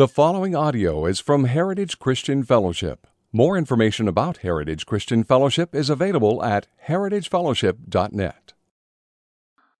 [0.00, 3.06] The following audio is from Heritage Christian Fellowship.
[3.34, 8.54] More information about Heritage Christian Fellowship is available at heritagefellowship.net.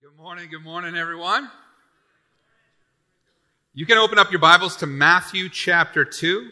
[0.03, 1.49] Good morning, good morning, everyone.
[3.73, 6.51] You can open up your Bibles to Matthew chapter 2.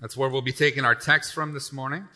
[0.00, 2.08] That's where we'll be taking our text from this morning.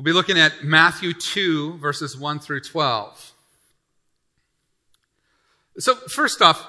[0.00, 3.32] We'll be looking at Matthew 2, verses 1 through 12.
[5.76, 6.66] So, first off,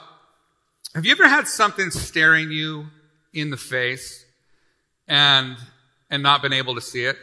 [0.94, 2.88] have you ever had something staring you
[3.34, 4.26] in the face
[5.08, 5.56] and,
[6.10, 7.16] and not been able to see it?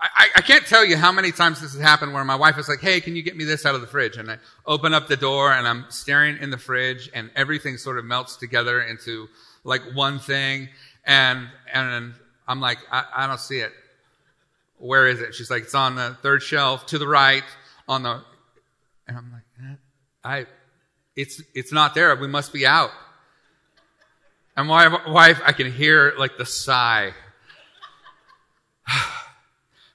[0.00, 2.68] I, I can't tell you how many times this has happened where my wife is
[2.68, 4.16] like, hey, can you get me this out of the fridge?
[4.16, 7.96] And I open up the door and I'm staring in the fridge and everything sort
[7.96, 9.28] of melts together into
[9.62, 10.68] like one thing.
[11.04, 12.14] And, and
[12.48, 13.72] I'm like, I, I don't see it
[14.84, 15.34] where is it?
[15.34, 17.42] She's like, it's on the third shelf to the right
[17.88, 18.20] on the,
[19.08, 19.78] and I'm like,
[20.22, 20.46] I,
[21.16, 22.14] it's, it's not there.
[22.16, 22.90] We must be out.
[24.56, 27.12] And my wife, I can hear like the sigh.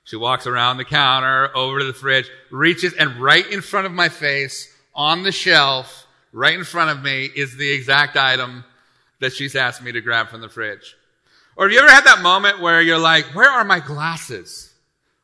[0.05, 3.93] she walks around the counter, over to the fridge, reaches, and right in front of
[3.93, 8.63] my face, on the shelf, right in front of me, is the exact item
[9.19, 10.95] that she's asked me to grab from the fridge.
[11.55, 14.68] Or have you ever had that moment where you're like, where are my glasses?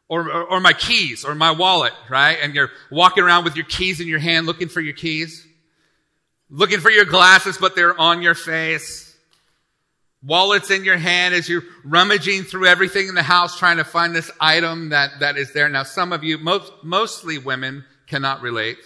[0.08, 2.38] Or, or, or, my keys or my wallet, right?
[2.42, 5.48] And you're walking around with your keys in your hand looking for your keys,
[6.50, 9.18] looking for your glasses, but they're on your face.
[10.24, 14.16] Wallets in your hand as you're rummaging through everything in the house trying to find
[14.16, 15.70] this item that, that is there.
[15.70, 18.78] Now, some of you, most, mostly women, cannot relate.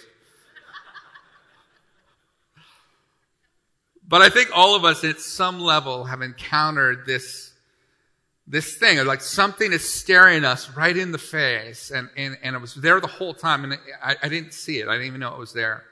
[4.06, 7.49] But I think all of us at some level have encountered this
[8.50, 12.58] this thing, like something is staring us right in the face, and, and, and it
[12.60, 14.88] was there the whole time, and I, I didn't see it.
[14.88, 15.84] I didn't even know it was there.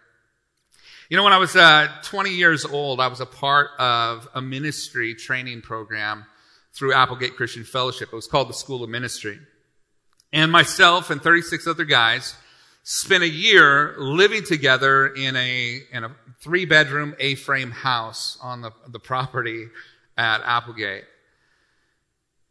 [1.09, 4.43] You know, when I was uh, 20 years old, I was a part of a
[4.43, 6.27] ministry training program
[6.75, 8.09] through Applegate Christian Fellowship.
[8.13, 9.39] It was called the School of Ministry.
[10.33, 12.35] And myself and 36 other guys
[12.83, 16.11] spent a year living together in a, in a
[16.43, 19.69] three bedroom A-frame house on the, the property
[20.17, 21.05] at Applegate.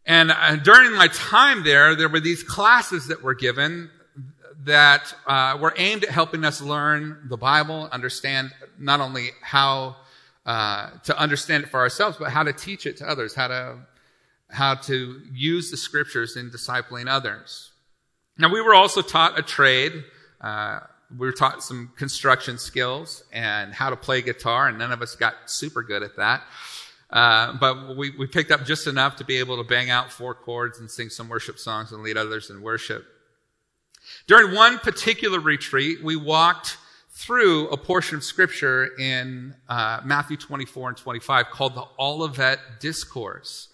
[0.08, 3.92] And uh, during my time there, there were these classes that were given
[4.64, 9.98] that uh, were aimed at helping us learn the Bible, understand not only how
[10.46, 13.78] uh, to understand it for ourselves, but how to teach it to others, how to
[14.50, 17.72] how to use the scriptures in discipling others.
[18.38, 19.92] Now, we were also taught a trade.
[20.40, 20.80] Uh,
[21.12, 25.18] we were taught some construction skills and how to play guitar, and none of us
[25.18, 26.44] got super good at that.
[27.10, 30.34] Uh, but we, we picked up just enough to be able to bang out four
[30.34, 33.06] chords and sing some worship songs and lead others in worship.
[34.28, 36.78] During one particular retreat, we walked
[37.12, 43.70] through a portion of scripture in uh, Matthew 24 and 25 called the Olivet Discourse.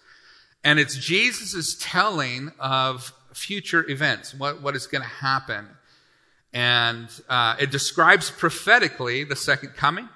[0.64, 5.68] And it's Jesus' telling of future events, what, what is going to happen.
[6.54, 10.08] And uh, it describes prophetically the second coming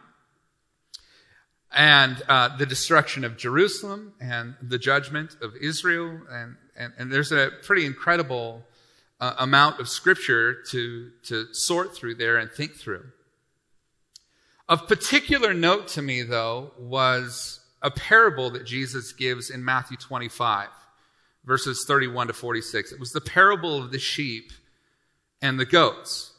[1.78, 6.20] and uh, the destruction of Jerusalem and the judgment of Israel.
[6.30, 8.64] And, and, and there's a pretty incredible
[9.20, 13.06] uh, amount of scripture to, to sort through there and think through.
[14.68, 20.70] Of particular note to me, though, was a parable that Jesus gives in Matthew 25,
[21.46, 22.92] verses 31 to 46.
[22.92, 24.52] It was the parable of the sheep
[25.44, 26.34] and the goats.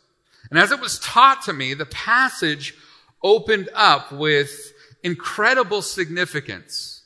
[0.51, 2.75] And as it was taught to me, the passage
[3.23, 4.73] opened up with
[5.03, 7.03] incredible significance.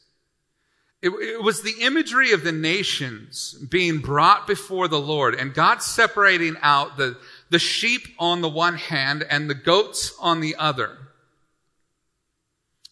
[1.00, 5.82] It, it, was the imagery of the nations being brought before the Lord and God
[5.82, 7.18] separating out the,
[7.50, 10.96] the sheep on the one hand and the goats on the other.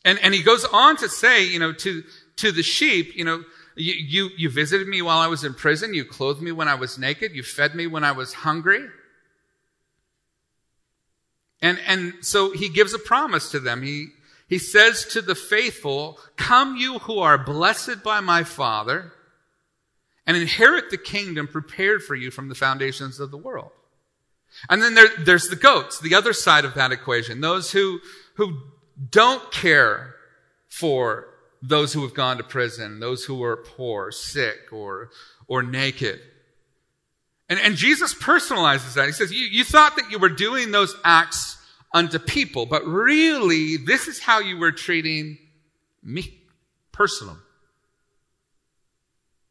[0.05, 2.03] And, and he goes on to say, you know, to,
[2.37, 3.45] to the sheep, you know,
[3.77, 5.95] you, you, you visited me while I was in prison.
[5.95, 7.33] You clothed me when I was naked.
[7.33, 8.89] You fed me when I was hungry.
[11.63, 13.83] And, and so he gives a promise to them.
[13.83, 14.09] He,
[14.51, 19.13] he says to the faithful, Come, you who are blessed by my Father,
[20.27, 23.71] and inherit the kingdom prepared for you from the foundations of the world.
[24.69, 28.01] And then there, there's the goats, the other side of that equation, those who,
[28.35, 28.59] who
[29.09, 30.17] don't care
[30.69, 31.29] for
[31.63, 35.11] those who have gone to prison, those who are poor, sick, or,
[35.47, 36.19] or naked.
[37.49, 39.07] And, and Jesus personalizes that.
[39.07, 41.57] He says, you, you thought that you were doing those acts
[41.93, 45.39] unto people, but really, this is how you were treating
[46.03, 46.41] me
[46.93, 47.37] personally.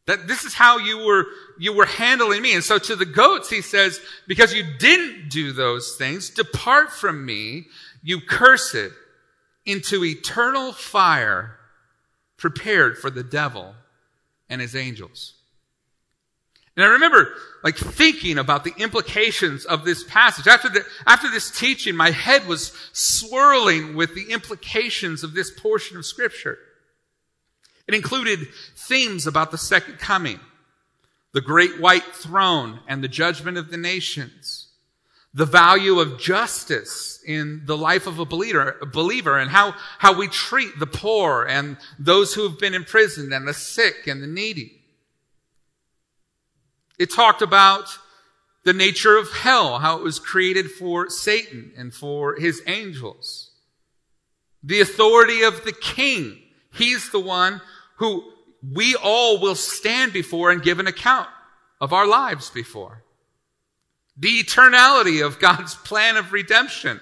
[0.05, 1.25] That this is how you were,
[1.59, 2.55] you were handling me.
[2.55, 7.25] And so to the goats, he says, because you didn't do those things, depart from
[7.25, 7.65] me,
[8.01, 8.93] you cursed,
[9.65, 11.57] into eternal fire
[12.37, 13.75] prepared for the devil
[14.49, 15.35] and his angels.
[16.79, 20.47] And I remember like thinking about the implications of this passage.
[20.47, 25.97] After the, after this teaching, my head was swirling with the implications of this portion
[25.97, 26.57] of scripture.
[27.85, 28.47] It included
[28.77, 30.39] themes about the second coming,
[31.33, 34.69] the great white throne and the judgment of the nations,
[35.33, 40.17] the value of justice in the life of a believer, a believer and how, how
[40.17, 44.27] we treat the poor and those who have been imprisoned and the sick and the
[44.27, 44.78] needy.
[46.99, 47.97] It talked about
[48.65, 53.51] the nature of hell, how it was created for Satan and for his angels.
[54.61, 56.37] The authority of the king.
[56.73, 57.61] He's the one
[57.95, 61.29] who we all will stand before and give an account
[61.79, 63.03] of our lives before.
[64.17, 66.99] The eternality of God's plan of redemption.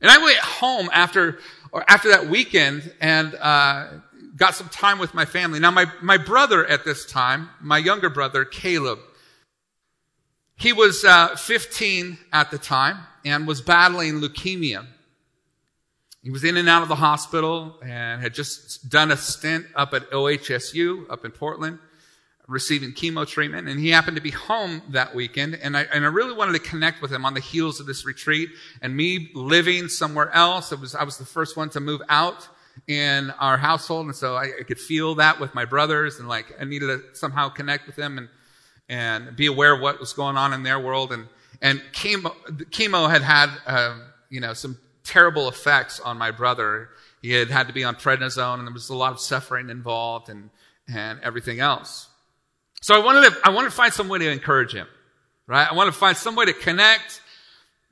[0.00, 1.38] And I went home after,
[1.70, 3.88] or after that weekend and, uh,
[4.36, 5.60] got some time with my family.
[5.60, 8.98] Now, my, my brother at this time, my younger brother, Caleb,
[10.56, 14.86] he was uh, 15 at the time and was battling leukemia.
[16.22, 19.92] He was in and out of the hospital and had just done a stint up
[19.92, 21.78] at OHSU up in Portland,
[22.48, 23.68] receiving chemo treatment.
[23.68, 25.56] And he happened to be home that weekend.
[25.56, 28.06] And I, and I really wanted to connect with him on the heels of this
[28.06, 28.48] retreat
[28.80, 30.72] and me living somewhere else.
[30.72, 32.48] It was, I was the first one to move out
[32.86, 34.06] in our household.
[34.06, 37.16] And so I, I could feel that with my brothers and like I needed to
[37.16, 38.28] somehow connect with them and,
[38.88, 41.12] and be aware of what was going on in their world.
[41.12, 41.26] And,
[41.62, 42.34] and chemo,
[42.70, 43.98] chemo had had, uh,
[44.28, 46.90] you know, some terrible effects on my brother.
[47.22, 50.28] He had had to be on prednisone and there was a lot of suffering involved
[50.28, 50.50] and,
[50.92, 52.08] and everything else.
[52.82, 54.86] So I wanted to, I wanted to find some way to encourage him,
[55.46, 55.66] right?
[55.70, 57.22] I wanted to find some way to connect,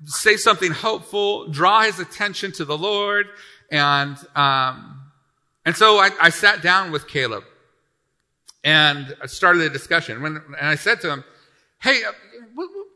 [0.05, 3.29] say something hopeful, draw his attention to the Lord,
[3.73, 5.01] and, um,
[5.65, 7.43] and so I, I, sat down with Caleb
[8.63, 10.21] and started a discussion.
[10.21, 11.25] When, and I said to him,
[11.81, 12.13] Hey, uh,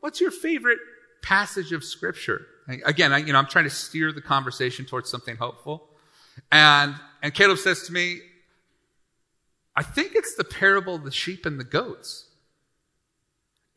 [0.00, 0.78] what's your favorite
[1.22, 2.46] passage of scripture?
[2.84, 5.88] Again, I, you know, I'm trying to steer the conversation towards something hopeful.
[6.52, 8.20] And, and Caleb says to me,
[9.74, 12.26] I think it's the parable of the sheep and the goats.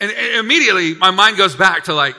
[0.01, 2.17] And, and immediately my mind goes back to like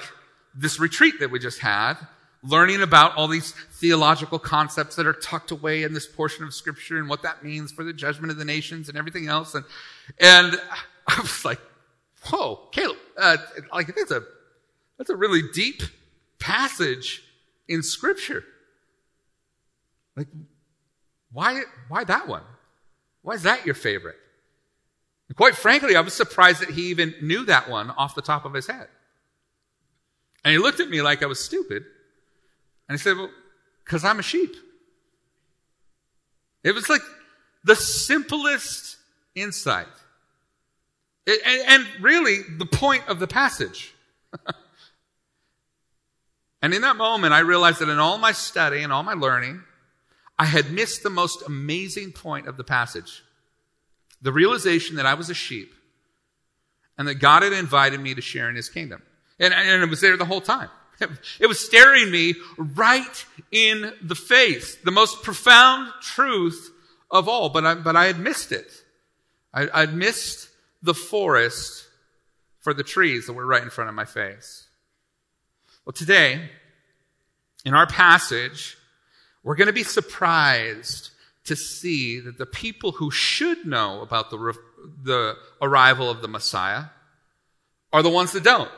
[0.54, 1.98] this retreat that we just had
[2.42, 6.98] learning about all these theological concepts that are tucked away in this portion of scripture
[6.98, 9.54] and what that means for the judgment of the nations and everything else.
[9.54, 9.64] And,
[10.18, 10.60] and
[11.06, 11.60] I was like,
[12.26, 13.36] whoa, Caleb, uh,
[13.72, 14.22] like that's a,
[14.96, 15.82] that's a really deep
[16.38, 17.22] passage
[17.68, 18.44] in scripture.
[20.16, 20.28] Like,
[21.32, 22.42] why, why that one?
[23.22, 24.16] Why is that your favorite?
[25.28, 28.44] And quite frankly, I was surprised that he even knew that one off the top
[28.44, 28.88] of his head.
[30.44, 31.84] And he looked at me like I was stupid.
[32.90, 33.30] And he said, Well,
[33.84, 34.52] because I'm a sheep.
[36.64, 37.02] It was like
[37.62, 38.96] the simplest
[39.36, 39.86] insight.
[41.24, 43.94] It, and, and really the point of the passage.
[46.62, 49.62] and in that moment, I realized that in all my study and all my learning,
[50.36, 53.22] I had missed the most amazing point of the passage.
[54.20, 55.72] The realization that I was a sheep
[56.98, 59.00] and that God had invited me to share in his kingdom.
[59.38, 60.70] And, and it was there the whole time.
[61.38, 64.76] It was staring me right in the face.
[64.76, 66.70] The most profound truth
[67.10, 68.70] of all, but I, but I had missed it.
[69.52, 70.48] I, I'd missed
[70.82, 71.86] the forest
[72.60, 74.66] for the trees that were right in front of my face.
[75.84, 76.50] Well, today,
[77.64, 78.76] in our passage,
[79.42, 81.10] we're going to be surprised
[81.44, 84.54] to see that the people who should know about the,
[85.02, 86.84] the arrival of the Messiah
[87.92, 88.70] are the ones that don't.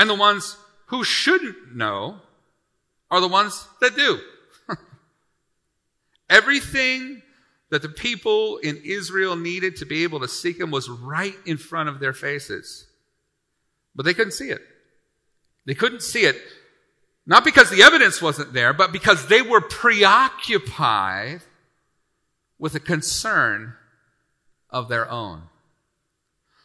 [0.00, 2.16] And the ones who shouldn't know
[3.10, 4.18] are the ones that do.
[6.30, 7.20] Everything
[7.68, 11.58] that the people in Israel needed to be able to seek him was right in
[11.58, 12.86] front of their faces.
[13.94, 14.62] But they couldn't see it.
[15.66, 16.40] They couldn't see it,
[17.26, 21.42] not because the evidence wasn't there, but because they were preoccupied
[22.58, 23.74] with a concern
[24.70, 25.49] of their own.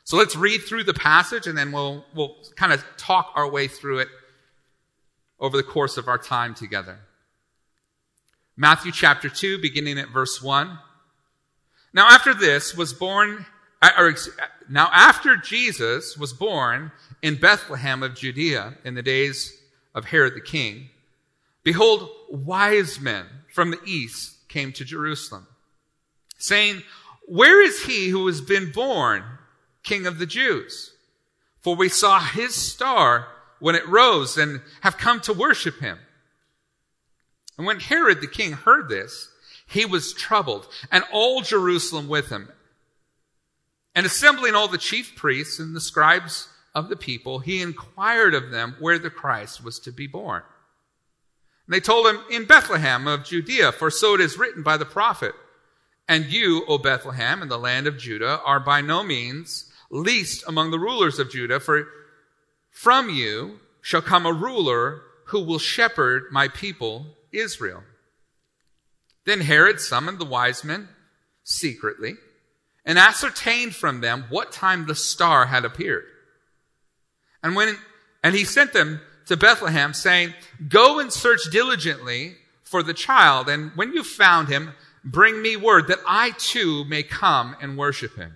[0.06, 3.68] So let's read through the passage and then we'll, we'll kind of talk our way
[3.68, 4.08] through it
[5.40, 7.00] over the course of our time together.
[8.56, 10.78] Matthew chapter 2, beginning at verse 1.
[11.92, 13.48] Now after this was born,
[13.82, 14.16] uh, or
[14.70, 16.92] now after Jesus was born
[17.24, 19.60] in Bethlehem of Judea in the days
[19.96, 20.90] of Herod the king,
[21.64, 25.48] behold, wise men from the east came to Jerusalem,
[26.38, 26.84] saying,
[27.28, 29.24] Where is he who has been born
[29.86, 30.92] king of the Jews?
[31.62, 33.28] For we saw his star
[33.60, 35.98] when it rose and have come to worship him.
[37.58, 39.30] And when Herod the king heard this,
[39.68, 42.50] he was troubled, and all Jerusalem with him.
[43.96, 48.52] And assembling all the chief priests and the scribes of the people, he inquired of
[48.52, 50.44] them where the Christ was to be born.
[51.66, 54.86] And they told him, In Bethlehem of Judea, for so it is written by the
[54.86, 55.34] prophet.
[56.08, 60.72] And you, O Bethlehem, in the land of Judah, are by no means least among
[60.72, 61.88] the rulers of Judah, for
[62.70, 67.84] from you shall come a ruler who will shepherd my people Israel.
[69.26, 70.90] Then Herod summoned the wise men
[71.44, 72.16] secretly
[72.86, 76.06] and ascertained from them what time the star had appeared.
[77.42, 77.78] And when,
[78.24, 80.34] and he sent them to Bethlehem saying,
[80.68, 83.50] go and search diligently for the child.
[83.50, 84.74] And when you found him,
[85.04, 88.36] bring me word that I too may come and worship him.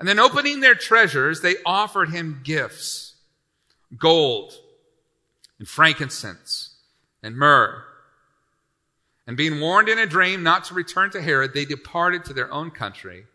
[0.00, 3.16] And then opening their treasures, they offered him gifts,
[3.98, 4.54] gold,
[5.58, 6.74] and frankincense
[7.22, 7.84] and myrrh.
[9.26, 12.50] And being warned in a dream not to return to Herod, they departed to their
[12.50, 13.26] own country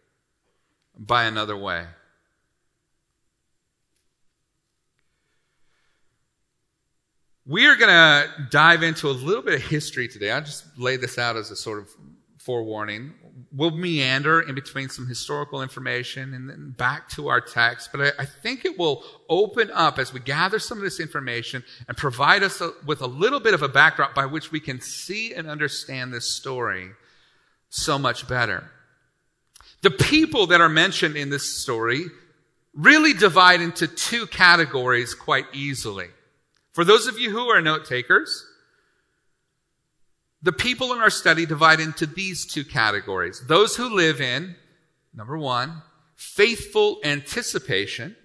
[0.97, 1.85] by another way.
[7.45, 10.31] We are going to dive into a little bit of history today.
[10.31, 11.89] I'll just lay this out as a sort of
[12.39, 13.13] forewarning
[13.51, 18.23] we'll meander in between some historical information and then back to our text, but I,
[18.23, 22.43] I, think it will open up as we gather some of this information and provide
[22.43, 25.49] us a, with a little bit of a backdrop by which we can see and
[25.49, 26.91] understand this story
[27.69, 28.69] so much better.
[29.81, 32.05] The people that are mentioned in this story
[32.73, 36.07] really divide into two categories quite easily.
[36.73, 38.45] For those of you who are note takers,
[40.45, 43.41] the people in our study divide into these two categories.
[43.47, 44.55] Those who live in,
[45.11, 45.81] number one,
[46.15, 48.15] faithful anticipation,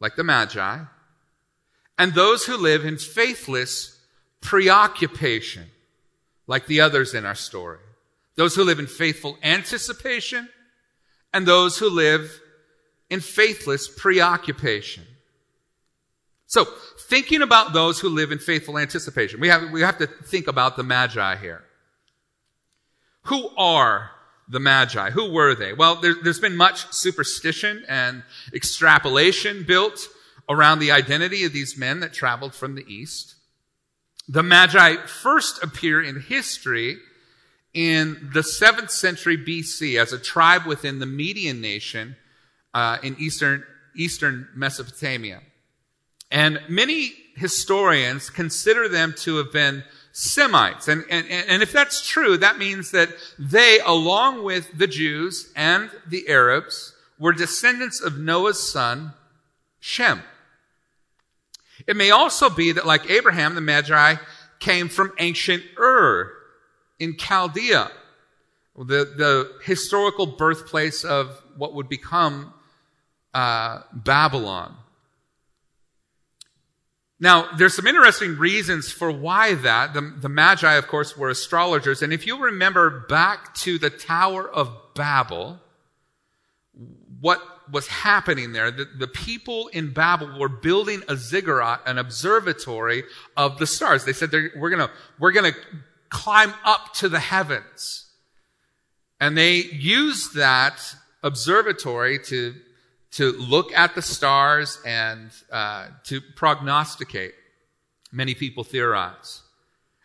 [0.00, 0.78] like the Magi,
[1.98, 4.00] and those who live in faithless
[4.40, 5.66] preoccupation,
[6.46, 7.80] like the others in our story.
[8.36, 10.48] Those who live in faithful anticipation,
[11.34, 12.40] and those who live
[13.10, 15.04] in faithless preoccupation.
[16.46, 16.66] So,
[17.08, 20.76] thinking about those who live in faithful anticipation, we have, we have to think about
[20.76, 21.64] the Magi here.
[23.24, 24.10] Who are
[24.48, 25.10] the Magi?
[25.10, 25.72] Who were they?
[25.72, 28.22] Well, there, there's been much superstition and
[28.54, 30.08] extrapolation built
[30.48, 33.34] around the identity of these men that traveled from the east.
[34.28, 36.98] The Magi first appear in history
[37.72, 42.16] in the 7th century BC as a tribe within the Median nation
[42.74, 43.64] uh, in eastern,
[43.96, 45.40] eastern Mesopotamia.
[46.30, 50.88] And many historians consider them to have been Semites.
[50.88, 55.90] And, and, and if that's true, that means that they, along with the Jews and
[56.06, 59.12] the Arabs, were descendants of Noah's son,
[59.78, 60.22] Shem.
[61.86, 64.16] It may also be that like Abraham, the Magi
[64.58, 66.32] came from ancient Ur
[66.98, 67.90] in Chaldea,
[68.76, 72.52] the, the historical birthplace of what would become
[73.34, 74.74] uh, Babylon.
[77.20, 79.92] Now, there's some interesting reasons for why that.
[79.92, 82.00] The, the Magi, of course, were astrologers.
[82.02, 85.58] And if you remember back to the Tower of Babel,
[87.20, 87.40] what
[87.72, 93.02] was happening there, the, the people in Babel were building a ziggurat, an observatory
[93.36, 94.04] of the stars.
[94.04, 95.54] They said, we're gonna, we're gonna
[96.10, 98.06] climb up to the heavens.
[99.20, 100.80] And they used that
[101.24, 102.54] observatory to
[103.12, 107.34] to look at the stars and uh, to prognosticate.
[108.12, 109.42] Many people theorize.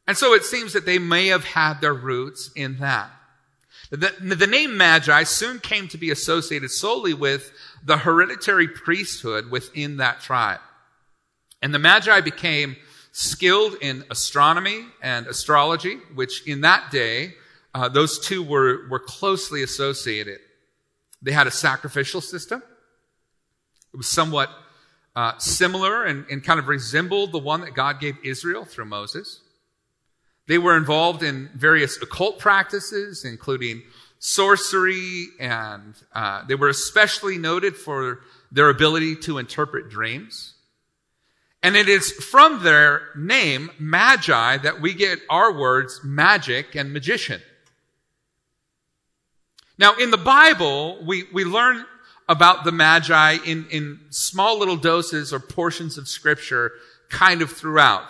[0.07, 3.09] And so it seems that they may have had their roots in that.
[3.89, 7.51] The, the, name Magi soon came to be associated solely with
[7.85, 10.61] the hereditary priesthood within that tribe.
[11.61, 12.75] And the Magi became
[13.11, 17.35] skilled in astronomy and astrology, which in that day,
[17.75, 20.39] uh, those two were, were closely associated.
[21.21, 22.63] They had a sacrificial system.
[23.93, 24.49] It was somewhat
[25.15, 29.41] uh, similar and, and kind of resembled the one that God gave Israel through Moses.
[30.47, 33.83] They were involved in various occult practices, including
[34.19, 38.21] sorcery, and uh, they were especially noted for
[38.51, 40.55] their ability to interpret dreams.
[41.61, 47.41] And it is from their name, Magi, that we get our words magic and magician.
[49.77, 51.85] Now, in the Bible, we, we learn
[52.27, 56.71] about the Magi in, in small little doses or portions of scripture
[57.09, 58.03] kind of throughout.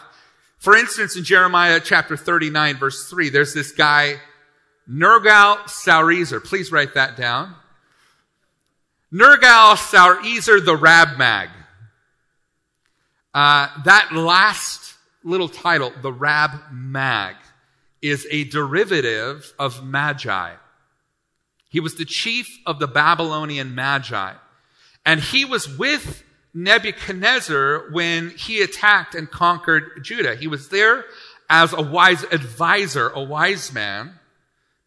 [0.57, 4.15] For instance, in Jeremiah chapter 39 verse 3, there's this guy,
[4.89, 6.43] Nergal Sharezer.
[6.43, 7.55] Please write that down.
[9.11, 11.49] Nergal Sharezer the Rab-Mag.
[13.33, 17.35] Uh, that last little title, the Rab-Mag,
[18.01, 20.53] is a derivative of Magi.
[21.73, 24.33] He was the chief of the Babylonian Magi.
[25.03, 30.35] And he was with Nebuchadnezzar when he attacked and conquered Judah.
[30.35, 31.03] He was there
[31.49, 34.19] as a wise advisor, a wise man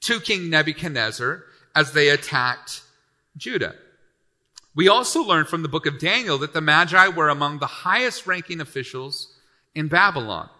[0.02, 1.42] to King Nebuchadnezzar
[1.74, 2.82] as they attacked
[3.36, 3.74] Judah.
[4.76, 8.28] We also learn from the book of Daniel that the Magi were among the highest
[8.28, 9.34] ranking officials
[9.74, 10.50] in Babylon.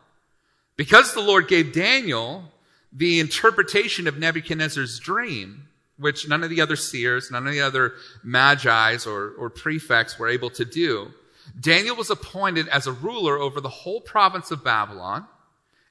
[0.76, 2.52] Because the Lord gave Daniel
[2.92, 5.65] the interpretation of Nebuchadnezzar's dream,
[5.98, 10.28] which none of the other seers, none of the other magi's or, or prefects were
[10.28, 11.10] able to do,
[11.58, 15.26] Daniel was appointed as a ruler over the whole province of Babylon.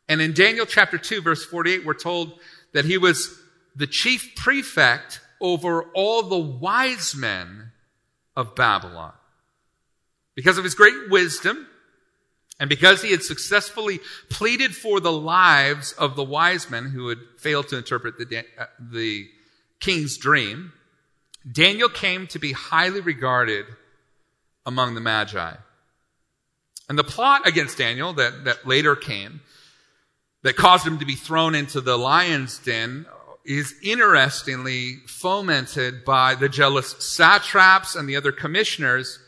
[0.07, 2.39] And in Daniel chapter 2, verse 48, we're told
[2.73, 3.39] that he was
[3.75, 7.71] the chief prefect over all the wise men
[8.35, 9.13] of Babylon.
[10.35, 11.67] Because of his great wisdom,
[12.59, 17.17] and because he had successfully pleaded for the lives of the wise men who had
[17.37, 19.27] failed to interpret the, uh, the
[19.79, 20.73] king's dream,
[21.49, 23.65] Daniel came to be highly regarded
[24.65, 25.53] among the Magi.
[26.89, 29.41] And the plot against Daniel that, that later came,
[30.43, 33.05] that caused him to be thrown into the lion's den,
[33.45, 39.19] is interestingly fomented by the jealous satraps and the other commissioners,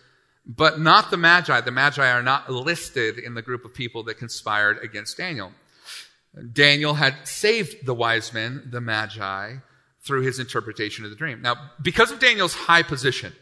[0.45, 1.61] but not the Magi.
[1.61, 5.51] The Magi are not listed in the group of people that conspired against Daniel.
[6.51, 9.57] Daniel had saved the wise men, the Magi,
[10.07, 11.41] through his interpretation of the dream.
[11.41, 13.33] Now, because of Daniel's high position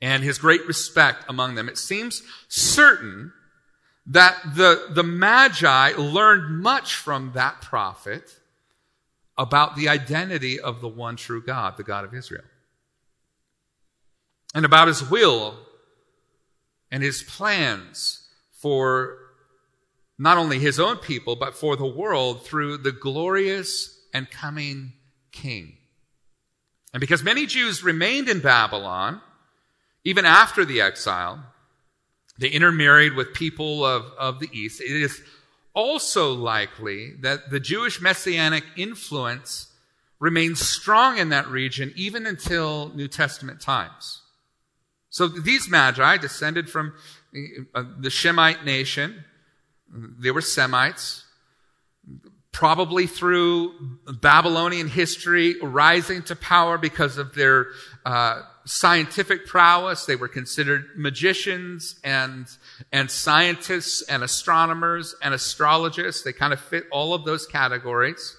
[0.00, 3.32] and his great respect among them, it seems certain
[4.06, 8.36] that the, the Magi learned much from that prophet
[9.38, 12.44] about the identity of the one true God, the God of Israel,
[14.54, 15.56] and about his will
[16.90, 19.18] and his plans for
[20.18, 24.92] not only his own people, but for the world through the glorious and coming
[25.32, 25.76] king.
[26.92, 29.20] And because many Jews remained in Babylon,
[30.04, 31.42] even after the exile,
[32.38, 34.80] they intermarried with people of, of the East.
[34.80, 35.22] It is
[35.74, 39.68] also likely that the Jewish messianic influence
[40.18, 44.22] remained strong in that region even until New Testament times.
[45.10, 46.94] So these magi descended from
[47.74, 49.24] uh, the Shemite nation.
[49.90, 51.24] They were Semites,
[52.52, 53.72] probably through
[54.20, 57.68] Babylonian history rising to power because of their
[58.04, 60.04] uh, scientific prowess.
[60.04, 62.46] They were considered magicians and,
[62.92, 66.22] and scientists and astronomers and astrologists.
[66.22, 68.36] They kind of fit all of those categories.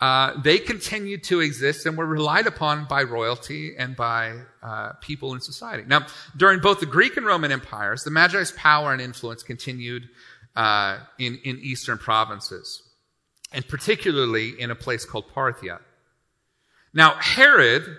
[0.00, 5.34] Uh, they continued to exist and were relied upon by royalty and by uh, people
[5.34, 5.84] in society.
[5.86, 10.08] Now, during both the Greek and Roman empires, the Magi's power and influence continued
[10.56, 12.82] uh, in, in eastern provinces,
[13.52, 15.80] and particularly in a place called Parthia.
[16.92, 17.98] Now, Herod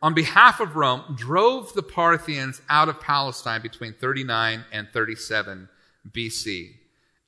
[0.00, 5.68] on behalf of Rome, drove the Parthians out of Palestine between 39 and 37
[6.10, 6.74] BC.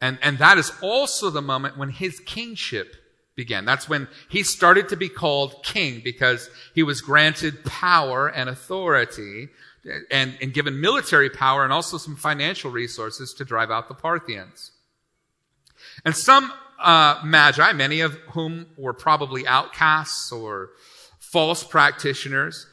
[0.01, 2.95] And, and that is also the moment when his kingship
[3.35, 3.65] began.
[3.65, 9.49] That's when he started to be called king because he was granted power and authority
[10.11, 14.71] and, and given military power and also some financial resources to drive out the Parthians.
[16.05, 20.71] And some uh, magi, many of whom were probably outcasts or
[21.19, 22.67] false practitioners.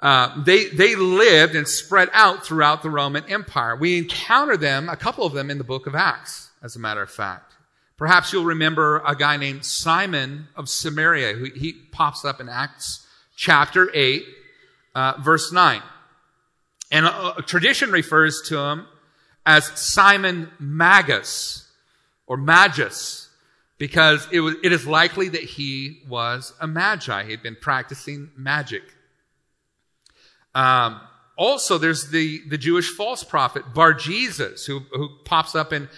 [0.00, 3.74] Uh, they, they lived and spread out throughout the Roman Empire.
[3.74, 7.02] We encounter them, a couple of them, in the book of Acts, as a matter
[7.02, 7.54] of fact.
[7.96, 13.06] Perhaps you'll remember a guy named Simon of Samaria, who he pops up in Acts
[13.36, 14.24] chapter 8,
[14.94, 15.80] uh, verse 9.
[16.90, 18.86] And a, a tradition refers to him
[19.46, 21.63] as Simon Magus
[22.26, 23.28] or Magus
[23.78, 27.24] because it, was, it is likely that he was a magi.
[27.24, 28.82] He had been practicing magic.
[30.54, 31.00] Um,
[31.36, 35.88] also, there's the, the Jewish false prophet, Bar Jesus, who, who pops up in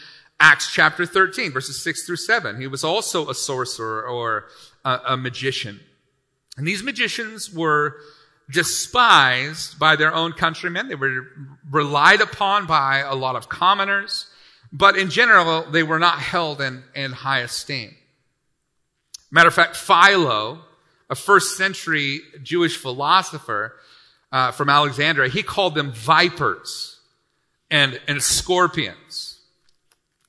[0.41, 2.61] Acts chapter 13, verses 6 through 7.
[2.61, 4.47] He was also a sorcerer or
[4.85, 5.81] a, a magician.
[6.57, 7.97] And these magicians were
[8.51, 10.89] despised by their own countrymen.
[10.89, 11.27] They were
[11.71, 14.27] relied upon by a lot of commoners.
[14.73, 17.95] But in general, they were not held in, in high esteem.
[19.31, 20.61] Matter of fact, Philo,
[21.11, 23.77] a first century Jewish philosopher
[24.33, 27.01] uh, from Alexandria, he called them vipers
[27.71, 29.41] and, and scorpions.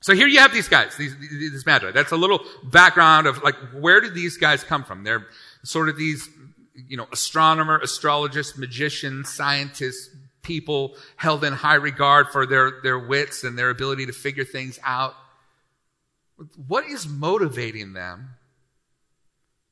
[0.00, 1.90] So here you have these guys, these, these magi.
[1.90, 5.04] That's a little background of like, where did these guys come from?
[5.04, 5.26] They're
[5.64, 6.28] sort of these,
[6.74, 10.08] you know, astronomer, astrologists, magicians, scientists,
[10.48, 14.80] people held in high regard for their, their wits and their ability to figure things
[14.82, 15.14] out.
[16.66, 18.30] What is motivating them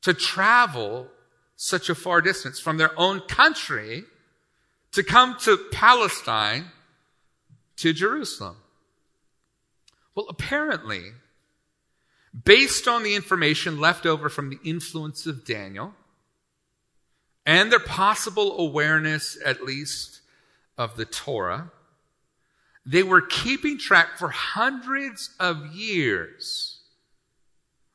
[0.02, 1.08] to travel
[1.56, 4.04] such a far distance from their own country
[4.92, 6.66] to come to Palestine
[7.76, 8.56] to Jerusalem?
[10.14, 11.12] Well, apparently,
[12.44, 15.94] based on the information left over from the influence of Daniel
[17.46, 20.20] and their possible awareness, at least,
[20.76, 21.70] of the Torah.
[22.84, 26.80] They were keeping track for hundreds of years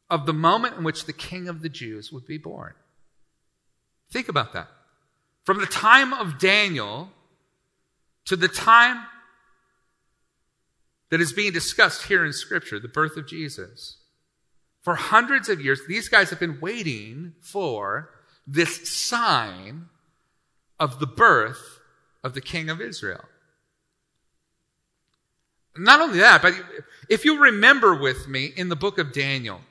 [0.10, 2.74] of the moment in which the king of the Jews would be born.
[4.12, 4.68] Think about that.
[5.46, 7.10] From the time of Daniel
[8.26, 9.06] to the time
[11.10, 13.98] that is being discussed here in Scripture, the birth of Jesus.
[14.82, 18.10] For hundreds of years, these guys have been waiting for
[18.48, 19.90] this sign
[20.80, 21.81] of the birth
[22.24, 23.26] of the king of Israel.
[25.78, 26.54] Not only that, but
[27.10, 29.62] if you remember with me in the book of Daniel,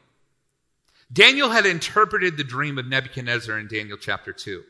[1.13, 4.63] Daniel had interpreted the dream of Nebuchadnezzar in Daniel chapter 2.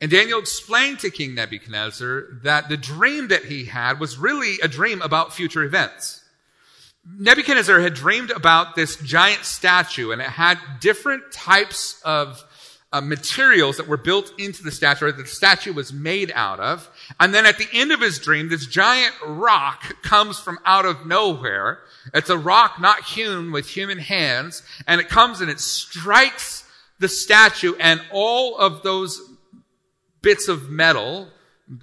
[0.00, 4.68] And Daniel explained to King Nebuchadnezzar that the dream that he had was really a
[4.68, 6.22] dream about future events.
[7.18, 12.44] Nebuchadnezzar had dreamed about this giant statue and it had different types of
[12.96, 16.88] uh, materials that were built into the statue, that the statue was made out of.
[17.20, 21.04] And then at the end of his dream, this giant rock comes from out of
[21.04, 21.80] nowhere.
[22.14, 26.64] It's a rock not hewn with human hands, and it comes and it strikes
[26.98, 29.20] the statue, and all of those
[30.22, 31.28] bits of metal,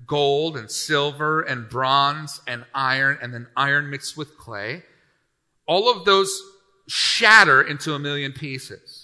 [0.08, 4.82] gold and silver and bronze and iron, and then iron mixed with clay,
[5.68, 6.42] all of those
[6.88, 9.03] shatter into a million pieces.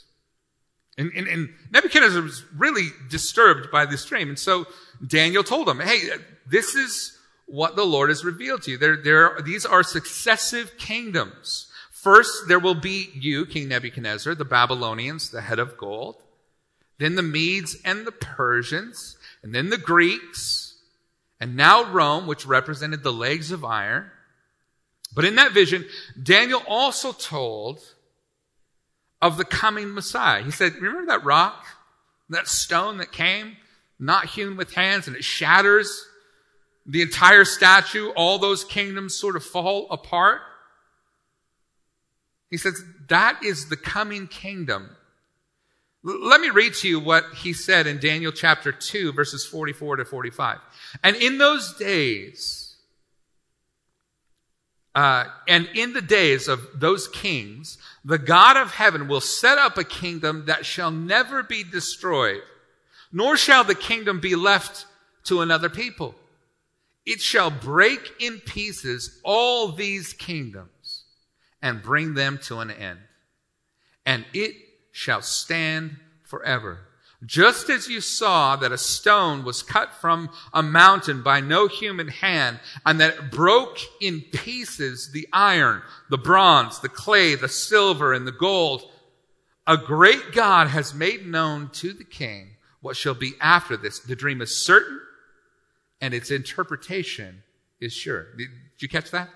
[1.00, 4.28] And, and, and, Nebuchadnezzar was really disturbed by this dream.
[4.28, 4.68] And so
[5.06, 6.10] Daniel told him, hey,
[6.46, 8.78] this is what the Lord has revealed to you.
[8.78, 11.68] There, there, these are successive kingdoms.
[11.90, 16.18] First, there will be you, King Nebuchadnezzar, the Babylonians, the head of gold.
[16.98, 19.18] Then the Medes and the Persians.
[19.42, 20.76] And then the Greeks.
[21.40, 24.12] And now Rome, which represented the legs of iron.
[25.16, 25.86] But in that vision,
[26.22, 27.80] Daniel also told
[29.22, 30.44] of the coming Messiah.
[30.44, 31.66] He said, remember that rock,
[32.30, 33.58] that stone that came,
[34.00, 36.06] not hewn with hands, and it shatters
[36.86, 40.42] the entire statue, all those kingdoms sort of fall apart?
[42.50, 44.90] He says, that is the coming kingdom.
[46.02, 50.06] Let me read to you what he said in Daniel chapter 2, verses 44 to
[50.06, 50.60] 45.
[51.04, 52.69] And in those days,
[55.00, 59.78] uh, and in the days of those kings, the God of heaven will set up
[59.78, 62.42] a kingdom that shall never be destroyed,
[63.10, 64.86] nor shall the kingdom be left
[65.24, 66.16] to another people.
[67.06, 71.06] It shall break in pieces all these kingdoms
[71.62, 73.00] and bring them to an end.
[74.06, 74.54] And it
[74.92, 76.80] shall stand forever.
[77.26, 82.08] Just as you saw that a stone was cut from a mountain by no human
[82.08, 88.14] hand and that it broke in pieces the iron, the bronze, the clay, the silver,
[88.14, 88.84] and the gold,
[89.68, 94.00] a great God has made known to the king what shall be after this.
[94.00, 95.02] The dream is certain
[96.00, 97.44] and its interpretation
[97.82, 98.28] is sure.
[98.38, 99.30] Did you catch that?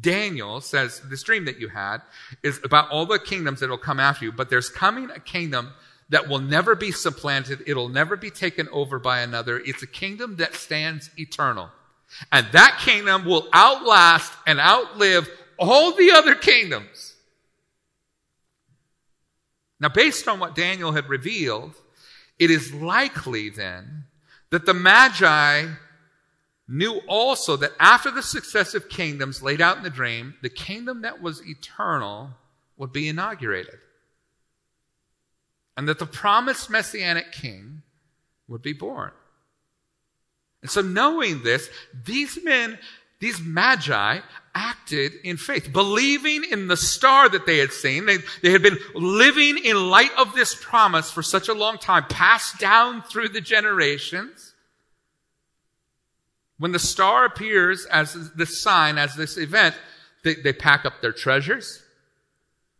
[0.00, 1.98] Daniel says this dream that you had
[2.42, 5.72] is about all the kingdoms that will come after you, but there's coming a kingdom
[6.14, 7.64] that will never be supplanted.
[7.66, 9.58] It'll never be taken over by another.
[9.58, 11.70] It's a kingdom that stands eternal.
[12.30, 17.16] And that kingdom will outlast and outlive all the other kingdoms.
[19.80, 21.74] Now, based on what Daniel had revealed,
[22.38, 24.04] it is likely then
[24.50, 25.66] that the Magi
[26.68, 31.20] knew also that after the successive kingdoms laid out in the dream, the kingdom that
[31.20, 32.30] was eternal
[32.76, 33.80] would be inaugurated
[35.76, 37.82] and that the promised messianic king
[38.48, 39.10] would be born.
[40.62, 41.68] And so knowing this,
[42.04, 42.78] these men,
[43.20, 44.20] these magi
[44.54, 48.06] acted in faith, believing in the star that they had seen.
[48.06, 52.04] They, they had been living in light of this promise for such a long time,
[52.08, 54.54] passed down through the generations.
[56.58, 59.74] When the star appears as this sign, as this event,
[60.22, 61.82] they, they pack up their treasures.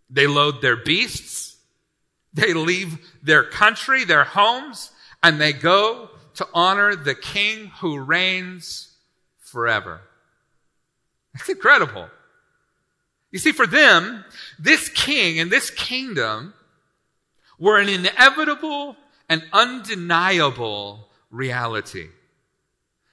[0.09, 1.54] They load their beasts.
[2.35, 4.91] They leave their country, their homes,
[5.23, 8.93] and they go to honor the king who reigns
[9.39, 10.01] forever.
[11.33, 12.09] That's incredible.
[13.31, 14.25] You see, for them,
[14.59, 16.55] this king and this kingdom
[17.59, 18.97] were an inevitable
[19.29, 22.09] and undeniable reality.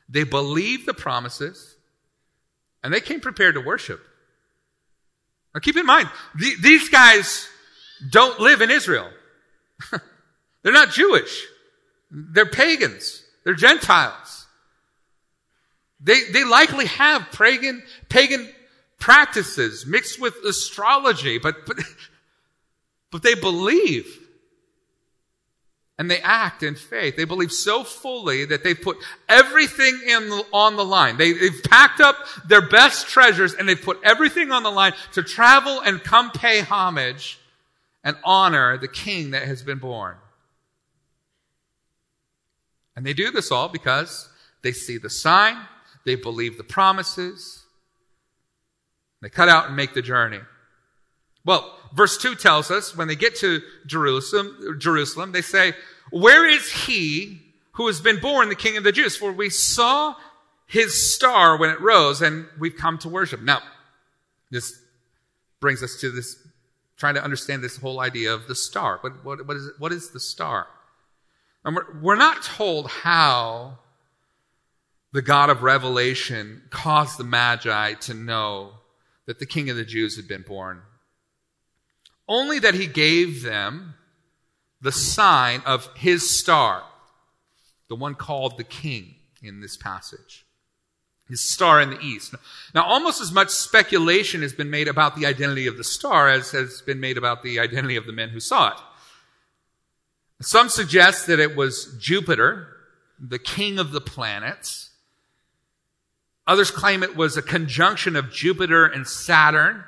[0.10, 1.76] They believed the promises
[2.84, 4.02] and they came prepared to worship.
[5.54, 7.48] Now keep in mind, these guys
[8.10, 9.10] don't live in Israel.
[10.64, 11.46] They're not Jewish.
[12.10, 13.24] They're pagans.
[13.44, 14.46] They're Gentiles.
[16.00, 18.50] They, they likely have pagan, pagan
[19.00, 21.78] practices mixed with astrology, but, but,
[23.12, 24.18] but they believe.
[25.98, 27.16] And they act in faith.
[27.16, 28.98] They believe so fully that they put
[29.30, 31.18] everything in on the line.
[31.18, 32.16] They, they've packed up
[32.48, 36.62] their best treasures and they've put everything on the line to travel and come pay
[36.62, 37.41] homage
[38.04, 40.16] and honor the king that has been born.
[42.96, 44.30] And they do this all because
[44.64, 45.58] they see the sign,
[46.06, 47.64] they believe the promises.
[49.22, 50.40] They cut out and make the journey.
[51.46, 55.74] Well, verse 2 tells us when they get to Jerusalem, Jerusalem, they say,
[56.12, 57.40] Where is he
[57.74, 59.16] who has been born the King of the Jews?
[59.16, 60.16] For we saw
[60.66, 63.42] his star when it rose and we've come to worship.
[63.42, 63.62] Now,
[64.50, 64.80] this
[65.60, 66.36] brings us to this,
[67.02, 69.00] trying to understand this whole idea of the star.
[69.02, 70.68] What, what, what, is, what is the star?
[71.66, 73.80] And we're, we're not told how
[75.12, 78.74] the God of Revelation caused the Magi to know
[79.26, 80.84] that the King of the Jews had been born.
[82.28, 83.96] Only that he gave them
[84.80, 86.84] the sign of his star,
[87.90, 90.46] the one called the King in this passage.
[91.32, 92.36] His star in the east.
[92.76, 96.52] Now, almost as much speculation has been made about the identity of the star as
[96.52, 98.78] has been made about the identity of the men who saw it.
[100.42, 102.68] Some suggest that it was Jupiter,
[103.20, 104.92] the king of the planets,
[106.48, 109.84] Others claim it was a conjunction of Jupiter and Saturn,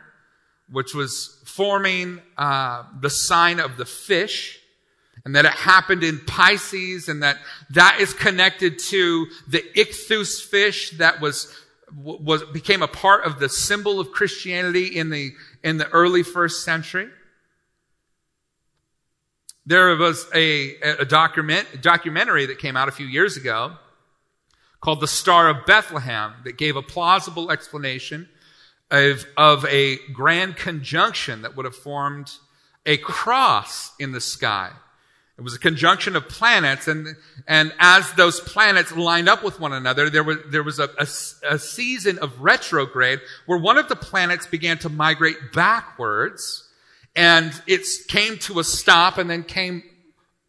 [0.70, 4.60] which was forming uh, the sign of the fish,
[5.26, 7.38] and that it happened in Pisces, and that
[7.70, 11.54] that is connected to the ichthus fish that was
[11.96, 15.32] was became a part of the symbol of Christianity in the
[15.64, 17.10] in the early first century.
[19.66, 23.78] There was a, a document, documentary that came out a few years ago
[24.82, 28.28] called the Star of Bethlehem that gave a plausible explanation
[28.92, 32.30] of, of a grand conjunction that would have formed
[32.86, 34.72] a cross in the sky.
[35.38, 37.16] It was a conjunction of planets, and,
[37.48, 41.08] and as those planets lined up with one another, there was, there was a, a,
[41.56, 46.70] a season of retrograde where one of the planets began to migrate backwards,
[47.16, 49.82] and it came to a stop and then came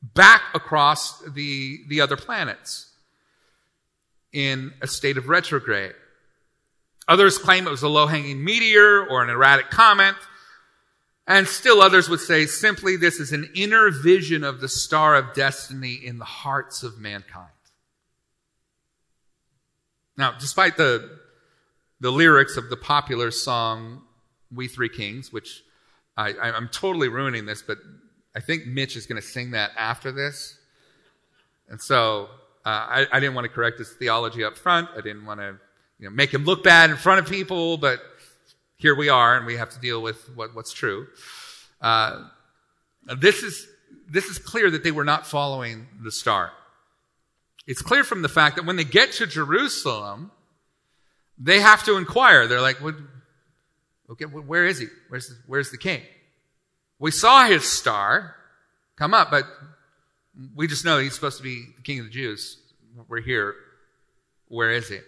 [0.03, 2.91] back across the, the other planets
[4.35, 5.95] in a state of retrograde.
[7.09, 10.15] Others claim it was a low hanging meteor or an erratic comet.
[11.27, 15.33] And still others would say simply this is an inner vision of the star of
[15.35, 17.49] destiny in the hearts of mankind.
[20.17, 21.19] Now, despite the,
[22.01, 24.03] the lyrics of the popular song
[24.53, 25.63] We Three Kings, which
[26.17, 27.79] I, I'm totally ruining this, but
[28.37, 30.59] I think Mitch is going to sing that after this.
[31.69, 32.29] And so
[32.65, 34.91] uh, I, I, didn't want to correct his theology up front.
[34.93, 35.57] I didn't want to
[35.99, 38.01] you know, make him look bad in front of people, but
[38.85, 41.07] here we are, and we have to deal with what, what's true.
[41.81, 42.23] Uh,
[43.19, 43.67] this is
[44.11, 46.53] this is clear that they were not following the star.
[47.67, 50.31] It's clear from the fact that when they get to Jerusalem,
[51.39, 52.47] they have to inquire.
[52.47, 52.77] They're like,
[54.11, 54.89] "Okay, where is he?
[55.09, 56.03] Where's where's the king?
[56.99, 58.37] We saw his star
[58.97, 59.47] come up, but
[60.55, 62.59] we just know he's supposed to be the king of the Jews.
[63.09, 63.55] We're here.
[64.49, 64.99] Where is he?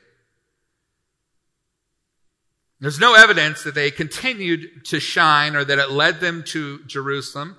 [2.79, 7.57] There's no evidence that they continued to shine or that it led them to Jerusalem.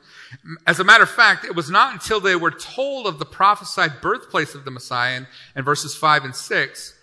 [0.67, 3.99] As a matter of fact, it was not until they were told of the prophesied
[3.99, 6.93] birthplace of the Messiah in, in verses 5 and 6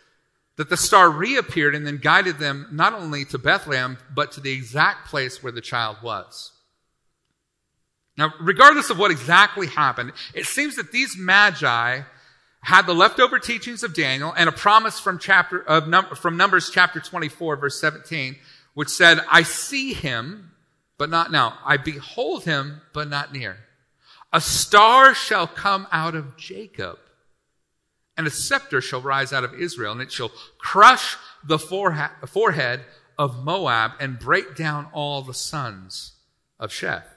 [0.57, 4.53] that the star reappeared and then guided them not only to Bethlehem, but to the
[4.53, 6.53] exact place where the child was.
[8.17, 12.03] Now, regardless of what exactly happened, it seems that these magi
[12.65, 16.71] had the leftover teachings of Daniel and a promise from chapter of num- from Numbers
[16.71, 18.37] chapter 24 verse 17
[18.73, 20.51] which said I see him
[20.97, 21.59] but not now.
[21.65, 23.59] I behold him but not near.
[24.33, 26.99] A star shall come out of Jacob
[28.17, 32.81] and a scepter shall rise out of Israel and it shall crush the forehead
[33.19, 36.15] of Moab and break down all the sons
[36.59, 37.15] of Sheth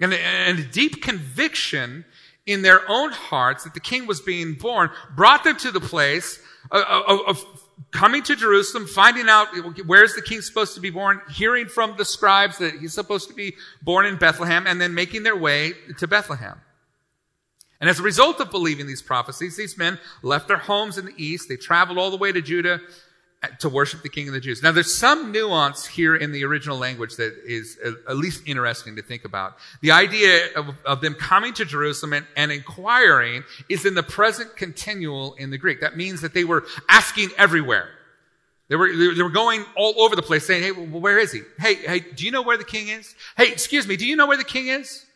[0.00, 2.04] and, and deep conviction
[2.48, 6.40] in their own hearts that the king was being born brought them to the place
[6.70, 7.44] of, of,
[7.90, 9.48] coming to Jerusalem, finding out
[9.86, 13.34] where's the king supposed to be born, hearing from the scribes that he's supposed to
[13.34, 16.58] be born in Bethlehem, and then making their way to Bethlehem.
[17.80, 21.14] And as a result of believing these prophecies, these men left their homes in the
[21.16, 21.48] east.
[21.48, 22.80] They traveled all the way to Judah
[23.60, 24.62] to worship the King of the Jews.
[24.62, 28.96] Now, there's some nuance here in the original language that is uh, at least interesting
[28.96, 29.56] to think about.
[29.80, 34.56] The idea of, of them coming to Jerusalem and, and, inquiring is in the present
[34.56, 35.80] continual in the Greek.
[35.80, 37.88] That means that they were asking everywhere.
[38.68, 41.42] They were, they were going all over the place saying, hey, where is he?
[41.58, 43.14] Hey, hey, do you know where the king is?
[43.36, 45.06] Hey, excuse me, do you know where the king is?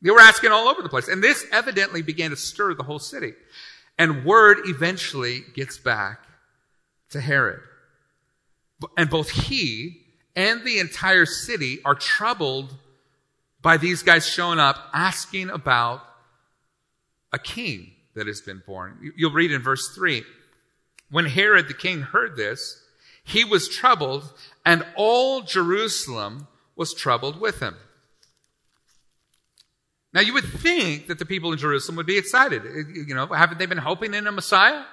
[0.00, 1.08] They were asking all over the place.
[1.08, 3.34] And this evidently began to stir the whole city.
[3.98, 6.20] And word eventually gets back
[7.12, 7.60] to Herod.
[8.96, 10.02] And both he
[10.34, 12.74] and the entire city are troubled
[13.60, 16.02] by these guys showing up asking about
[17.32, 19.12] a king that has been born.
[19.16, 20.24] You'll read in verse 3.
[21.10, 22.82] When Herod the king heard this,
[23.24, 24.32] he was troubled,
[24.66, 27.76] and all Jerusalem was troubled with him.
[30.12, 32.62] Now you would think that the people in Jerusalem would be excited.
[32.94, 34.84] You know, haven't they been hoping in a Messiah?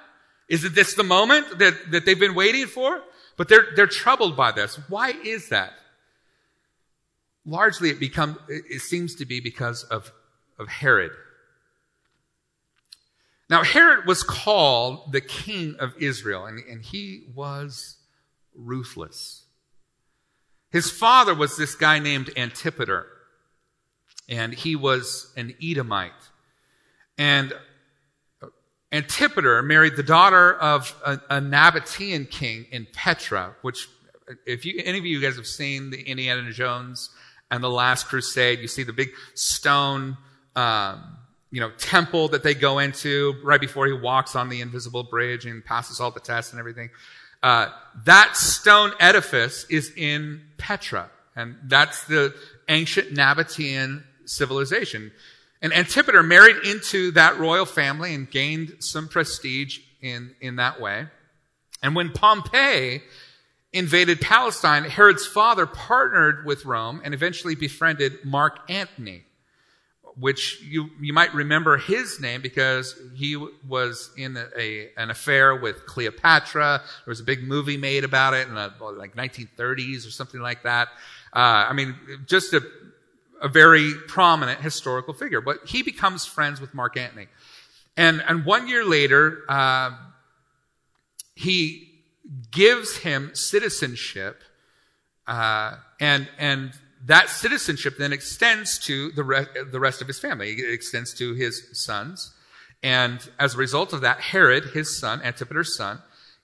[0.50, 3.00] Isn't this the moment that, that they've been waiting for?
[3.36, 4.78] But they're, they're troubled by this.
[4.88, 5.72] Why is that?
[7.46, 10.12] Largely it become, it seems to be because of,
[10.58, 11.12] of Herod.
[13.48, 17.96] Now, Herod was called the king of Israel, and, and he was
[18.54, 19.44] ruthless.
[20.70, 23.06] His father was this guy named Antipater,
[24.28, 26.12] and he was an Edomite.
[27.18, 27.52] And
[28.92, 33.88] Antipater married the daughter of a, a Nabatean king in Petra, which,
[34.46, 37.10] if you, any of you guys have seen the Indiana Jones
[37.50, 40.16] and the Last Crusade, you see the big stone,
[40.56, 41.18] um,
[41.52, 45.46] you know, temple that they go into right before he walks on the invisible bridge
[45.46, 46.90] and passes all the tests and everything.
[47.42, 47.68] Uh,
[48.04, 52.34] that stone edifice is in Petra, and that's the
[52.68, 55.10] ancient Nabatean civilization.
[55.62, 61.06] And Antipater married into that royal family and gained some prestige in, in that way.
[61.82, 63.02] And when Pompey
[63.72, 69.24] invaded Palestine, Herod's father partnered with Rome and eventually befriended Mark Antony,
[70.18, 73.36] which you, you might remember his name because he
[73.68, 76.82] was in a, a, an affair with Cleopatra.
[77.04, 80.64] There was a big movie made about it in the like 1930s or something like
[80.64, 80.88] that.
[81.32, 81.94] Uh, I mean,
[82.26, 82.62] just a
[83.40, 85.40] a very prominent historical figure.
[85.40, 87.28] But he becomes friends with Mark Antony.
[87.96, 89.90] And, and one year later, uh,
[91.34, 91.88] he
[92.50, 94.42] gives him citizenship,
[95.26, 96.72] uh, and, and
[97.06, 100.52] that citizenship then extends to the, re- the rest of his family.
[100.52, 102.34] It extends to his sons.
[102.82, 106.00] And as a result of that, Herod, his son, Antipater's son,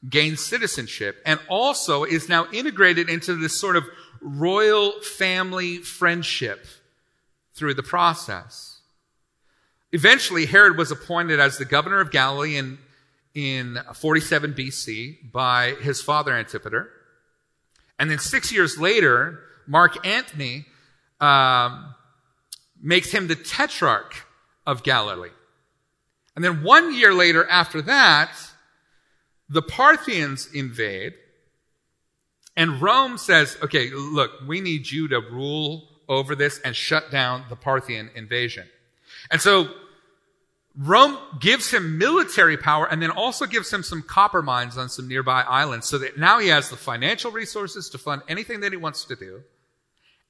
[0.09, 3.85] gains citizenship and also is now integrated into this sort of
[4.21, 6.67] royal family friendship
[7.57, 8.81] through the process.
[9.93, 12.79] Eventually, Herod was appointed as the governor of Galilee in,
[13.35, 16.91] in 47 BC by his father Antipater.
[17.99, 20.67] And then six years later, Mark Antony
[21.21, 21.95] um,
[22.81, 24.27] makes him the tetrarch
[24.67, 25.31] of Galilee.
[26.35, 28.37] And then one year later after that,
[29.49, 31.15] the Parthians invade,
[32.57, 37.45] and Rome says, okay, look, we need you to rule over this and shut down
[37.49, 38.67] the Parthian invasion.
[39.31, 39.69] And so
[40.79, 45.09] Rome gives him military power and then also gives him some copper mines on some
[45.09, 48.77] nearby islands so that now he has the financial resources to fund anything that he
[48.77, 49.43] wants to do.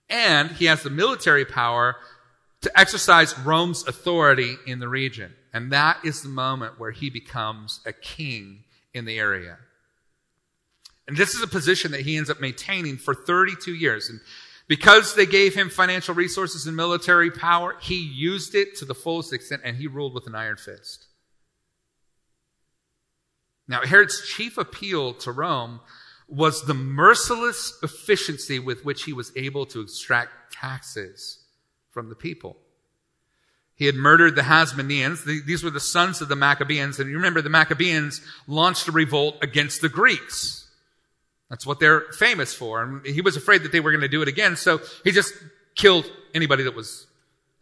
[0.08, 1.96] And he has the military power
[2.60, 5.34] to exercise Rome's authority in the region.
[5.52, 9.58] And that is the moment where he becomes a king in the area.
[11.08, 14.08] And this is a position that he ends up maintaining for 32 years.
[14.08, 14.20] And
[14.68, 19.32] because they gave him financial resources and military power, he used it to the fullest
[19.32, 21.06] extent and he ruled with an iron fist.
[23.68, 25.80] Now, Herod's chief appeal to Rome
[26.28, 31.44] was the merciless efficiency with which he was able to extract taxes
[31.90, 32.56] from the people.
[33.74, 35.24] He had murdered the Hasmoneans.
[35.44, 36.98] These were the sons of the Maccabees.
[36.98, 40.65] And you remember the Maccabees launched a revolt against the Greeks.
[41.48, 42.82] That's what they're famous for.
[42.82, 44.56] And he was afraid that they were going to do it again.
[44.56, 45.32] So he just
[45.74, 47.06] killed anybody that was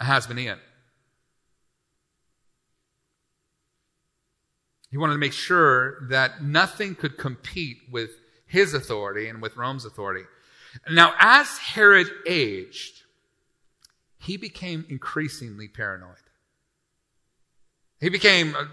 [0.00, 0.58] a Hasmonean.
[4.90, 8.10] He wanted to make sure that nothing could compete with
[8.46, 10.24] his authority and with Rome's authority.
[10.88, 13.02] Now, as Herod aged,
[14.18, 16.16] he became increasingly paranoid.
[18.00, 18.66] He became uh,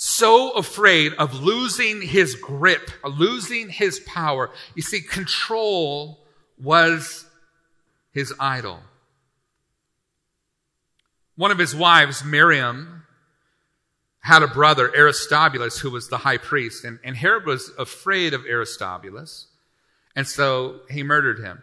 [0.00, 4.48] so afraid of losing his grip, losing his power.
[4.76, 6.20] You see, control
[6.56, 7.26] was
[8.12, 8.78] his idol.
[11.34, 13.02] One of his wives, Miriam,
[14.20, 18.46] had a brother, Aristobulus, who was the high priest, and, and Herod was afraid of
[18.46, 19.48] Aristobulus,
[20.14, 21.60] and so he murdered him.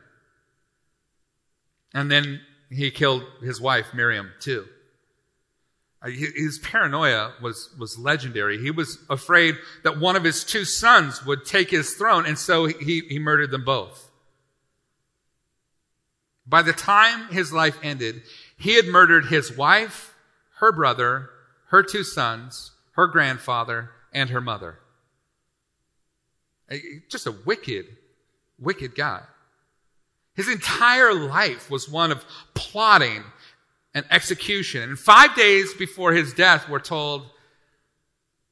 [1.93, 4.67] And then he killed his wife, Miriam, too.
[6.05, 8.61] Uh, his paranoia was, was legendary.
[8.61, 12.65] He was afraid that one of his two sons would take his throne, and so
[12.65, 14.11] he, he murdered them both.
[16.45, 18.21] By the time his life ended,
[18.57, 20.13] he had murdered his wife,
[20.59, 21.29] her brother,
[21.69, 24.77] her two sons, her grandfather, and her mother.
[27.09, 27.85] Just a wicked,
[28.59, 29.21] wicked guy.
[30.35, 33.23] His entire life was one of plotting
[33.95, 34.83] and execution.
[34.83, 37.25] And five days before his death, we're told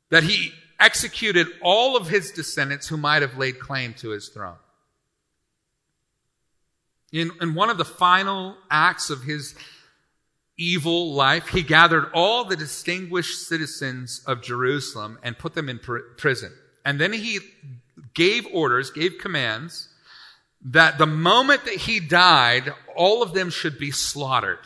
[0.10, 4.56] that he executed all of his descendants who might have laid claim to his throne.
[7.12, 9.54] In, in one of the final acts of his
[10.58, 16.00] evil life, he gathered all the distinguished citizens of Jerusalem and put them in pr-
[16.18, 16.54] prison.
[16.86, 17.40] And then he
[18.14, 19.90] gave orders, gave commands
[20.66, 24.60] that the moment that he died, all of them should be slaughtered.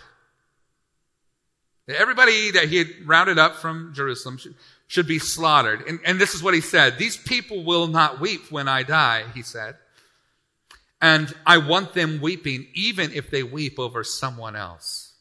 [1.88, 4.56] Everybody that he had rounded up from Jerusalem should,
[4.88, 5.88] should be slaughtered.
[5.88, 6.98] And, and this is what he said.
[6.98, 9.76] These people will not weep when I die, he said.
[11.02, 15.14] And I want them weeping even if they weep over someone else.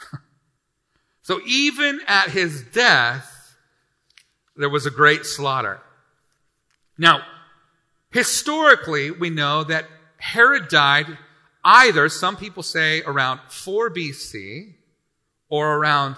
[1.22, 3.56] so even at his death,
[4.56, 5.80] there was a great slaughter.
[6.96, 7.22] Now,
[8.12, 9.86] historically, we know that
[10.18, 11.06] Herod died
[11.64, 14.74] either, some people say around 4 BC,
[15.48, 16.16] or around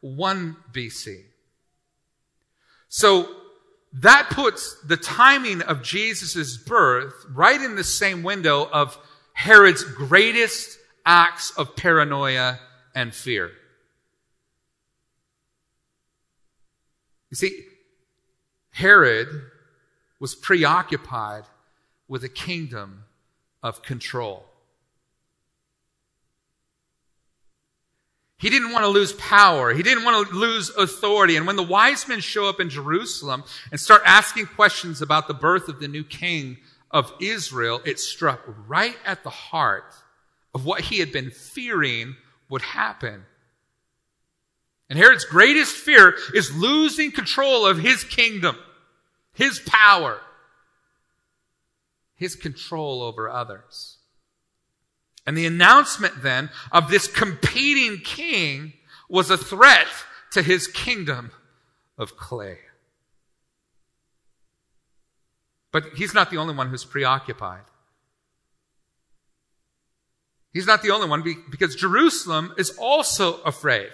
[0.00, 1.24] 1 BC.
[2.88, 3.28] So
[3.92, 8.98] that puts the timing of Jesus' birth right in the same window of
[9.32, 12.58] Herod's greatest acts of paranoia
[12.94, 13.50] and fear.
[17.30, 17.64] You see,
[18.70, 19.28] Herod
[20.18, 21.44] was preoccupied
[22.08, 23.04] with a kingdom
[23.62, 24.47] of control.
[28.38, 29.74] He didn't want to lose power.
[29.74, 31.36] He didn't want to lose authority.
[31.36, 35.34] And when the wise men show up in Jerusalem and start asking questions about the
[35.34, 36.58] birth of the new king
[36.90, 39.92] of Israel, it struck right at the heart
[40.54, 42.14] of what he had been fearing
[42.48, 43.24] would happen.
[44.88, 48.56] And Herod's greatest fear is losing control of his kingdom,
[49.34, 50.20] his power,
[52.14, 53.97] his control over others.
[55.28, 58.72] And the announcement then of this competing king
[59.10, 59.86] was a threat
[60.30, 61.32] to his kingdom
[61.98, 62.56] of clay.
[65.70, 67.60] But he's not the only one who's preoccupied.
[70.54, 73.90] He's not the only one because Jerusalem is also afraid.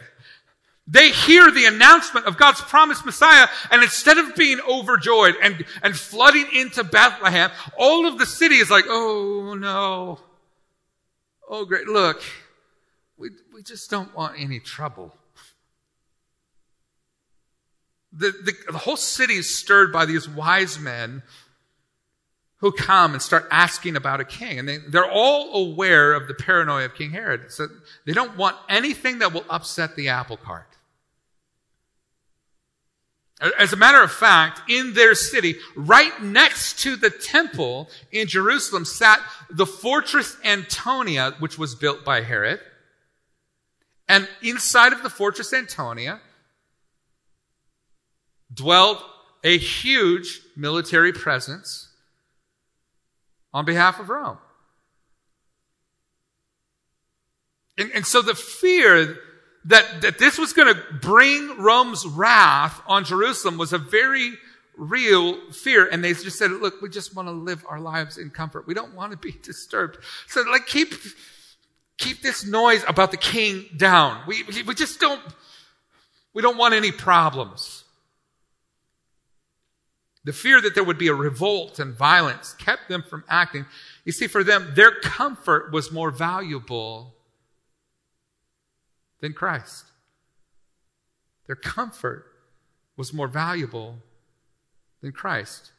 [0.86, 5.96] They hear the announcement of God's promised Messiah, and instead of being overjoyed and, and
[5.96, 10.20] flooding into Bethlehem, all of the city is like, oh no.
[11.48, 11.86] Oh, great.
[11.86, 12.22] Look,
[13.16, 15.14] we, we just don't want any trouble.
[18.12, 21.22] The, the, the whole city is stirred by these wise men
[22.58, 24.58] who come and start asking about a king.
[24.58, 27.52] And they, they're all aware of the paranoia of King Herod.
[27.52, 27.68] So
[28.06, 30.73] they don't want anything that will upset the apple cart.
[33.58, 38.84] As a matter of fact, in their city, right next to the temple in Jerusalem,
[38.84, 39.20] sat
[39.50, 42.60] the fortress Antonia, which was built by Herod.
[44.08, 46.20] And inside of the fortress Antonia
[48.52, 49.02] dwelled
[49.42, 51.90] a huge military presence
[53.52, 54.38] on behalf of Rome.
[57.76, 59.18] And, and so the fear
[59.66, 64.32] that, that this was going to bring Rome's wrath on Jerusalem was a very
[64.76, 65.86] real fear.
[65.86, 68.66] And they just said, look, we just want to live our lives in comfort.
[68.66, 69.98] We don't want to be disturbed.
[70.26, 70.92] So like keep,
[71.96, 74.22] keep this noise about the king down.
[74.26, 75.22] We, we just don't,
[76.34, 77.84] we don't want any problems.
[80.24, 83.66] The fear that there would be a revolt and violence kept them from acting.
[84.04, 87.13] You see, for them, their comfort was more valuable
[89.24, 89.86] than Christ.
[91.46, 92.26] Their comfort
[92.94, 93.96] was more valuable
[95.00, 95.72] than Christ.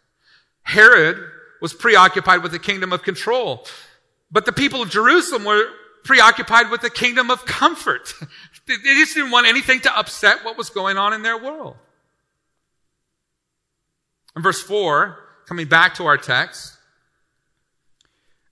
[0.63, 1.23] Herod
[1.61, 3.67] was preoccupied with the kingdom of control,
[4.31, 5.63] but the people of Jerusalem were
[6.03, 8.15] preoccupied with the kingdom of comfort.
[8.67, 11.75] they just didn't want anything to upset what was going on in their world.
[14.35, 16.79] In verse 4, coming back to our text,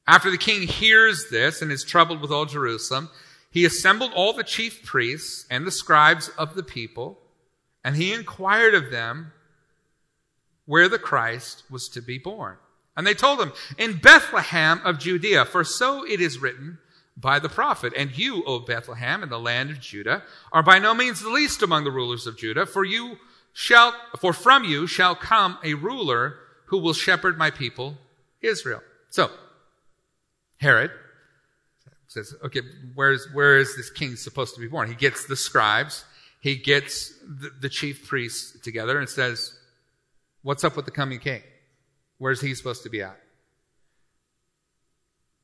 [0.06, 3.10] after the king hears this and is troubled with all Jerusalem,
[3.54, 7.20] he assembled all the chief priests and the scribes of the people,
[7.84, 9.32] and he inquired of them
[10.66, 12.58] where the Christ was to be born.
[12.98, 16.80] And they told him, In Bethlehem of Judea, for so it is written
[17.16, 17.94] by the prophet.
[17.96, 21.62] And you, O Bethlehem, in the land of Judah, are by no means the least
[21.62, 23.20] among the rulers of Judah, for you
[23.52, 28.00] shall, for from you shall come a ruler who will shepherd my people,
[28.42, 28.82] Israel.
[29.12, 29.30] So,
[30.58, 30.90] Herod
[32.14, 32.62] says, okay,
[32.94, 34.88] where's, where is this king supposed to be born?
[34.88, 36.06] He gets the scribes,
[36.40, 39.58] he gets the, the chief priests together and says,
[40.44, 41.42] what's up with the coming king?
[42.20, 43.20] Where's he supposed to be at?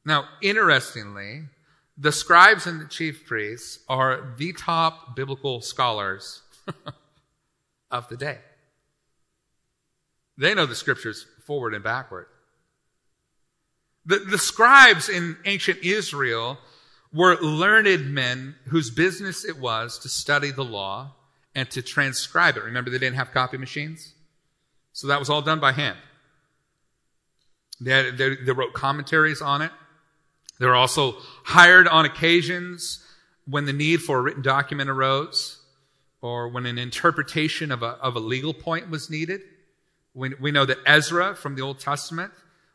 [0.06, 1.44] Now, interestingly,
[1.98, 6.42] the scribes and the chief priests are the top biblical scholars
[7.92, 8.38] of the day.
[10.38, 12.28] They know the scriptures forward and backward.
[14.06, 16.58] The, the scribes in ancient Israel
[17.14, 21.16] were learned men whose business it was to study the law
[21.56, 22.64] and to transcribe it.
[22.64, 24.14] Remember, they didn't have copy machines?
[24.94, 25.98] So that was all done by hand.
[27.82, 29.72] They, had, they, they wrote commentaries on it.
[30.60, 33.04] They were also hired on occasions
[33.46, 35.62] when the need for a written document arose
[36.22, 39.42] or when an interpretation of a, of a legal point was needed.
[40.14, 42.32] We, we know that Ezra from the Old Testament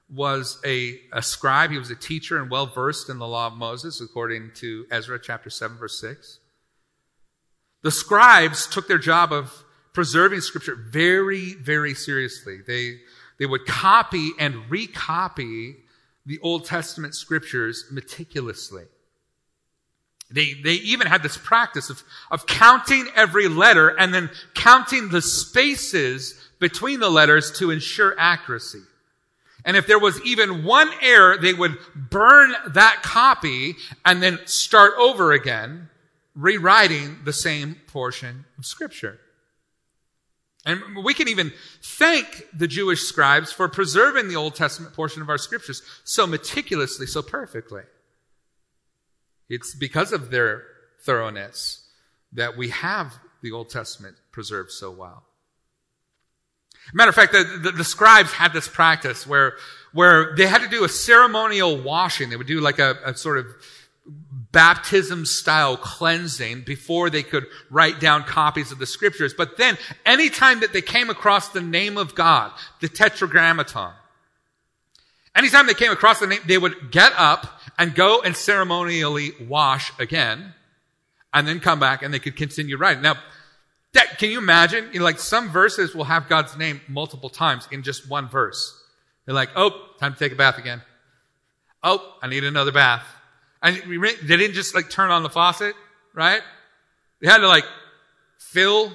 [0.09, 1.71] was a, a scribe.
[1.71, 5.19] He was a teacher and well versed in the law of Moses, according to Ezra
[5.21, 6.41] chapter 7, verse 6.
[7.83, 12.59] The scribes took their job of preserving scripture very, very seriously.
[12.67, 12.99] They,
[13.39, 15.77] they would copy and recopy
[16.27, 18.85] the Old Testament scriptures meticulously.
[20.31, 25.23] They, they even had this practice of, of counting every letter and then counting the
[25.23, 28.83] spaces between the letters to ensure accuracy.
[29.65, 34.93] And if there was even one error, they would burn that copy and then start
[34.99, 35.89] over again,
[36.35, 39.19] rewriting the same portion of scripture.
[40.67, 41.53] And we can even
[41.83, 47.07] thank the Jewish scribes for preserving the Old Testament portion of our scriptures so meticulously,
[47.07, 47.83] so perfectly.
[49.49, 50.65] It's because of their
[51.03, 51.87] thoroughness
[52.33, 55.25] that we have the Old Testament preserved so well.
[56.93, 59.55] Matter of fact, the, the, the, scribes had this practice where,
[59.93, 62.31] where they had to do a ceremonial washing.
[62.31, 63.47] They would do like a, a sort of
[64.53, 69.35] baptism style cleansing before they could write down copies of the scriptures.
[69.35, 73.93] But then, anytime that they came across the name of God, the tetragrammaton,
[75.35, 79.93] anytime they came across the name, they would get up and go and ceremonially wash
[79.99, 80.55] again
[81.33, 83.03] and then come back and they could continue writing.
[83.03, 83.17] Now,
[83.95, 84.91] that, can you imagine?
[84.93, 88.81] You know, like some verses will have God's name multiple times in just one verse.
[89.25, 90.83] They're like, oh, time to take a bath again.
[91.83, 93.07] Oh, I need another bath.
[93.63, 95.75] And they didn't just like turn on the faucet,
[96.13, 96.43] right?
[97.21, 97.65] They had to like
[98.39, 98.93] fill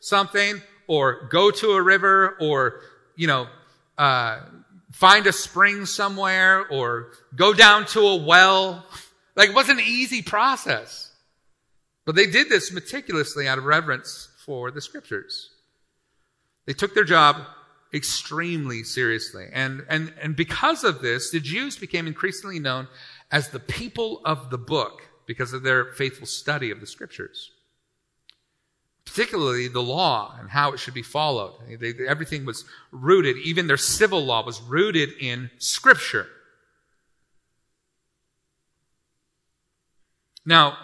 [0.00, 2.80] something or go to a river or,
[3.16, 3.46] you know,
[3.96, 4.40] uh,
[4.92, 8.84] find a spring somewhere or go down to a well.
[9.36, 11.12] Like it wasn't an easy process.
[12.04, 15.50] But they did this meticulously out of reverence for the scriptures.
[16.66, 17.36] They took their job
[17.94, 19.46] extremely seriously.
[19.52, 22.88] And, and, and because of this, the Jews became increasingly known
[23.30, 27.52] as the people of the book because of their faithful study of the scriptures.
[29.04, 31.54] Particularly the law and how it should be followed.
[31.78, 36.26] They, everything was rooted, even their civil law was rooted in scripture.
[40.44, 40.76] Now,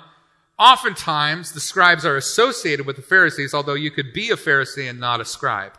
[0.58, 4.98] oftentimes the scribes are associated with the Pharisees, although you could be a Pharisee and
[5.00, 5.72] not a scribe.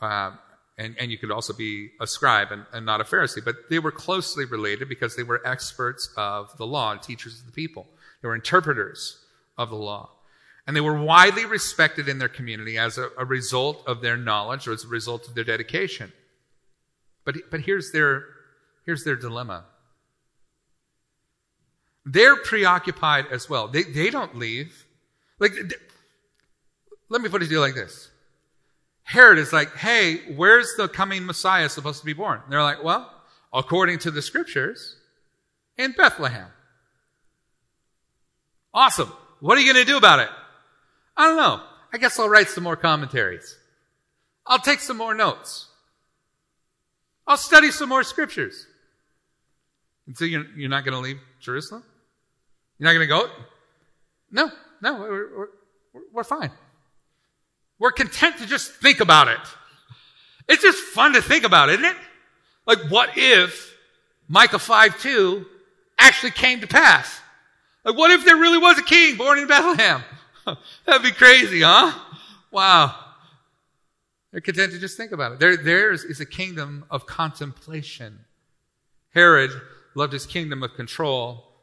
[0.00, 0.32] Uh,
[0.76, 3.44] and, and you could also be a scribe and, and not a Pharisee.
[3.44, 7.46] But they were closely related because they were experts of the law and teachers of
[7.46, 7.86] the people.
[8.22, 9.24] They were interpreters
[9.56, 10.10] of the law.
[10.66, 14.66] And they were widely respected in their community as a, a result of their knowledge
[14.66, 16.12] or as a result of their dedication.
[17.24, 18.24] But, but here's, their,
[18.84, 19.64] here's their dilemma.
[22.04, 23.68] They're preoccupied as well.
[23.68, 24.86] They, they don't leave.
[25.38, 25.76] Like, they,
[27.08, 28.10] let me put it to you like this.
[29.02, 32.40] Herod is like, hey, where's the coming Messiah supposed to be born?
[32.42, 33.10] And they're like, well,
[33.52, 34.96] according to the scriptures,
[35.76, 36.48] in Bethlehem.
[38.72, 39.12] Awesome.
[39.40, 40.28] What are you going to do about it?
[41.16, 41.62] I don't know.
[41.92, 43.56] I guess I'll write some more commentaries.
[44.46, 45.68] I'll take some more notes.
[47.26, 48.66] I'll study some more scriptures.
[50.06, 51.84] And so you're, you're not going to leave Jerusalem?
[52.78, 53.30] You're not going to go?
[54.30, 54.50] No,
[54.82, 56.50] no, we're, we're, we're fine.
[57.78, 59.40] We're content to just think about it.
[60.48, 61.96] It's just fun to think about, isn't it?
[62.66, 63.74] Like, what if
[64.28, 65.46] Micah 5 2
[65.98, 67.20] actually came to pass?
[67.84, 70.02] Like, what if there really was a king born in Bethlehem?
[70.86, 71.92] That'd be crazy, huh?
[72.50, 72.94] Wow.
[74.32, 75.38] They're content to just think about it.
[75.38, 78.20] There, theirs is a kingdom of contemplation.
[79.14, 79.50] Herod
[79.94, 81.53] loved his kingdom of control.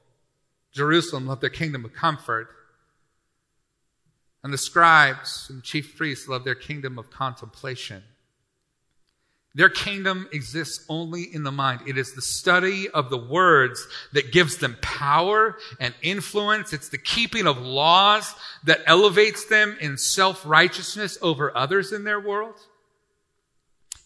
[0.73, 2.49] Jerusalem loved their kingdom of comfort.
[4.43, 8.03] And the scribes and chief priests loved their kingdom of contemplation.
[9.53, 11.81] Their kingdom exists only in the mind.
[11.85, 16.71] It is the study of the words that gives them power and influence.
[16.71, 22.55] It's the keeping of laws that elevates them in self-righteousness over others in their world.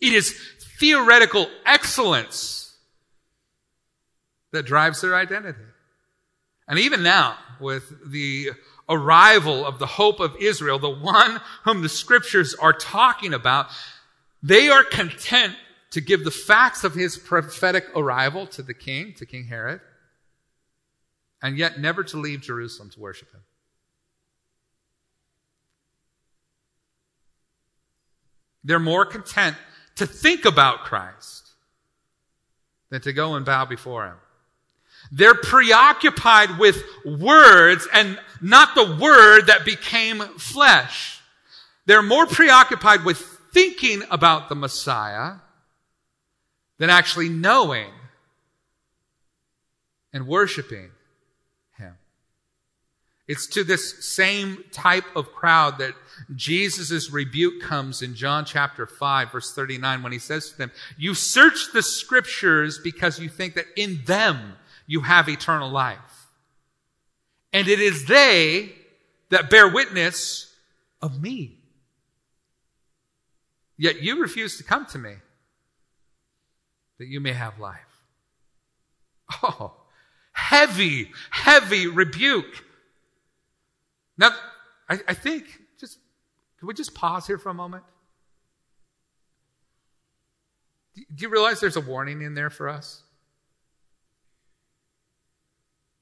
[0.01, 0.35] It is
[0.79, 2.75] theoretical excellence
[4.51, 5.59] that drives their identity.
[6.67, 8.51] And even now, with the
[8.89, 13.67] arrival of the hope of Israel, the one whom the scriptures are talking about,
[14.41, 15.55] they are content
[15.91, 19.81] to give the facts of his prophetic arrival to the king, to King Herod,
[21.41, 23.41] and yet never to leave Jerusalem to worship him.
[28.63, 29.55] They're more content
[29.95, 31.51] to think about Christ
[32.89, 34.17] than to go and bow before him.
[35.11, 41.21] They're preoccupied with words and not the word that became flesh.
[41.85, 43.17] They're more preoccupied with
[43.53, 45.35] thinking about the Messiah
[46.77, 47.91] than actually knowing
[50.11, 50.91] and worshiping
[51.77, 51.97] him.
[53.27, 55.93] It's to this same type of crowd that
[56.35, 61.13] Jesus' rebuke comes in John chapter 5 verse 39 when he says to them, you
[61.13, 64.55] search the scriptures because you think that in them
[64.87, 66.27] you have eternal life.
[67.53, 68.73] And it is they
[69.29, 70.53] that bear witness
[71.01, 71.57] of me.
[73.77, 75.15] Yet you refuse to come to me
[76.97, 77.79] that you may have life.
[79.43, 79.73] Oh,
[80.31, 82.63] heavy, heavy rebuke.
[84.17, 84.29] Now,
[84.89, 85.45] I, I think,
[85.79, 85.97] just,
[86.59, 87.83] can we just pause here for a moment?
[90.95, 93.01] Do you realize there's a warning in there for us?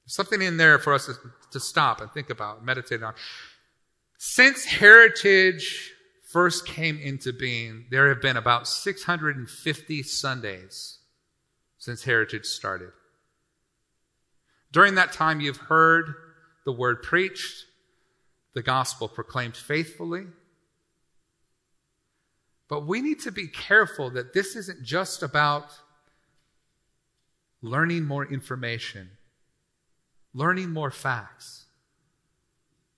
[0.06, 1.14] Something in there for us to,
[1.50, 3.14] to stop and think about, meditate on.
[4.18, 5.92] Since heritage
[6.30, 10.98] first came into being, there have been about 650 Sundays
[11.78, 12.90] since heritage started.
[14.72, 16.14] During that time, you've heard
[16.64, 17.66] the word preached,
[18.54, 20.24] the gospel proclaimed faithfully.
[22.68, 25.66] But we need to be careful that this isn't just about
[27.62, 29.10] learning more information
[30.34, 31.64] learning more facts.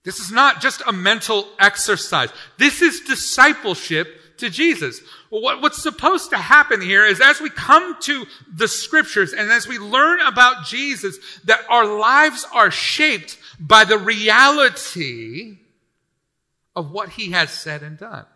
[0.02, 2.30] This is not just a mental exercise.
[2.58, 5.00] This is discipleship to Jesus.
[5.30, 8.24] What, what's supposed to happen here is as we come to
[8.54, 13.98] the scriptures and as we learn about Jesus, that our lives are shaped by the
[13.98, 15.58] reality
[16.74, 18.26] of what he has said and done.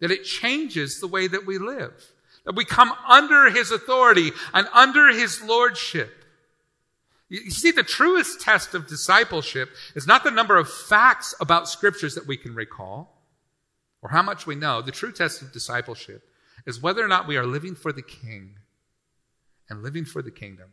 [0.00, 1.92] That it changes the way that we live.
[2.44, 6.17] That we come under his authority and under his lordship.
[7.28, 12.14] You see, the truest test of discipleship is not the number of facts about scriptures
[12.14, 13.22] that we can recall
[14.00, 14.80] or how much we know.
[14.80, 16.22] The true test of discipleship
[16.66, 18.56] is whether or not we are living for the king
[19.68, 20.70] and living for the kingdom.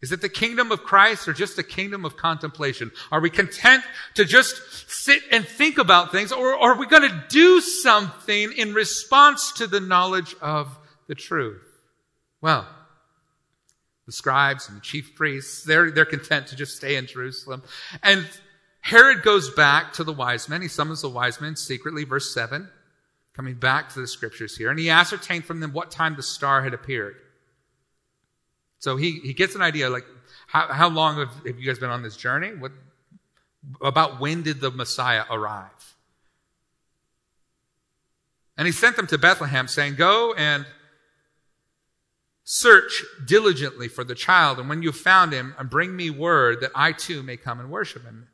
[0.00, 2.90] Is it the kingdom of Christ or just a kingdom of contemplation?
[3.12, 7.24] Are we content to just sit and think about things or are we going to
[7.28, 11.62] do something in response to the knowledge of the truth?
[12.40, 12.66] Well,
[14.10, 17.62] the scribes and the chief priests, they're, they're content to just stay in Jerusalem.
[18.02, 18.26] And
[18.80, 20.62] Herod goes back to the wise men.
[20.62, 22.68] He summons the wise men secretly, verse 7,
[23.34, 24.68] coming back to the scriptures here.
[24.68, 27.14] And he ascertained from them what time the star had appeared.
[28.80, 30.06] So he, he gets an idea like,
[30.48, 32.48] how, how long have, have you guys been on this journey?
[32.48, 32.72] What,
[33.80, 35.94] about when did the Messiah arrive?
[38.56, 40.66] And he sent them to Bethlehem saying, Go and
[42.44, 46.72] Search diligently for the child, and when you've found him, and bring me word that
[46.74, 48.28] I too may come and worship him.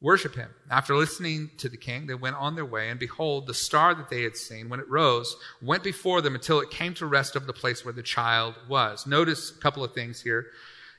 [0.00, 0.50] Worship him.
[0.68, 4.10] After listening to the king, they went on their way, and behold, the star that
[4.10, 7.46] they had seen, when it rose, went before them until it came to rest over
[7.46, 9.06] the place where the child was.
[9.06, 10.46] Notice a couple of things here.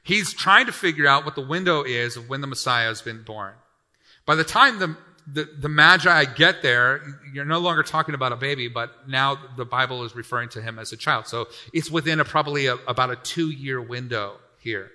[0.04, 3.24] He's trying to figure out what the window is of when the Messiah has been
[3.24, 3.54] born.
[4.26, 4.96] By the time the
[5.26, 7.02] the, the Magi get there,
[7.34, 10.80] you're no longer talking about a baby, but now the Bible is referring to him
[10.80, 11.28] as a child.
[11.28, 14.92] So it's within a, probably a, about a two year window here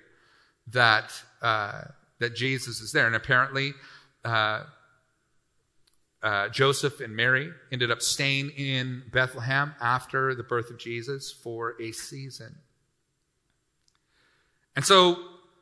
[0.67, 1.11] that,
[1.41, 1.83] uh,
[2.19, 3.07] that Jesus is there.
[3.07, 3.73] And apparently,
[4.23, 4.63] uh,
[6.21, 11.75] uh, Joseph and Mary ended up staying in Bethlehem after the birth of Jesus for
[11.81, 12.55] a season.
[14.75, 15.17] And so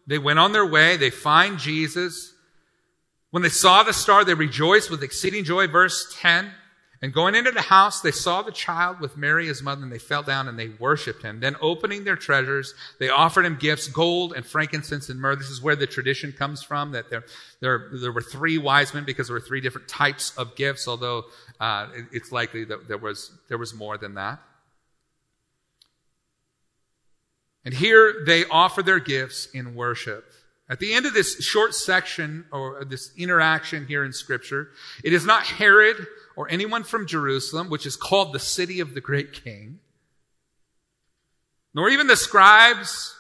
[0.08, 2.34] they went on their way, they find Jesus.
[3.32, 5.68] When they saw the star, they rejoiced with exceeding joy.
[5.68, 6.52] Verse 10.
[7.00, 10.00] And going into the house, they saw the child with Mary, his mother, and they
[10.00, 11.40] fell down and they worshiped him.
[11.40, 15.36] Then opening their treasures, they offered him gifts, gold and frankincense and myrrh.
[15.36, 17.24] This is where the tradition comes from, that there,
[17.60, 21.26] there, there were three wise men because there were three different types of gifts, although
[21.60, 24.40] uh, it, it's likely that there was, there was more than that.
[27.64, 30.26] And here they offer their gifts in worship.
[30.70, 34.70] At the end of this short section or this interaction here in scripture,
[35.04, 36.06] it is not Herod
[36.36, 39.80] or anyone from Jerusalem, which is called the city of the great king,
[41.74, 43.16] nor even the scribes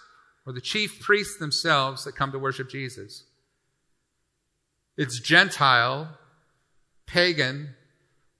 [0.45, 3.23] or the chief priests themselves that come to worship Jesus.
[4.97, 6.17] It's Gentile,
[7.05, 7.75] pagan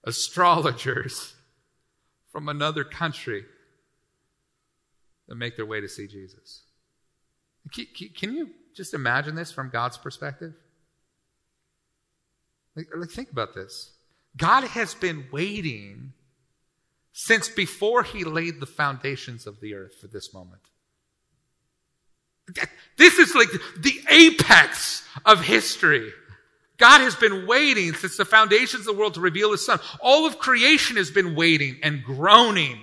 [0.04, 1.34] astrologers
[2.30, 3.44] from another country
[5.28, 6.62] that make their way to see Jesus.
[7.72, 10.54] Can you just imagine this from God's perspective?
[12.76, 13.90] Like, like, think about this.
[14.36, 16.12] God has been waiting
[17.12, 20.62] since before he laid the foundations of the earth for this moment.
[22.96, 23.48] This is like
[23.78, 26.12] the apex of history.
[26.78, 29.80] God has been waiting since the foundations of the world to reveal his son.
[30.00, 32.78] All of creation has been waiting and groaning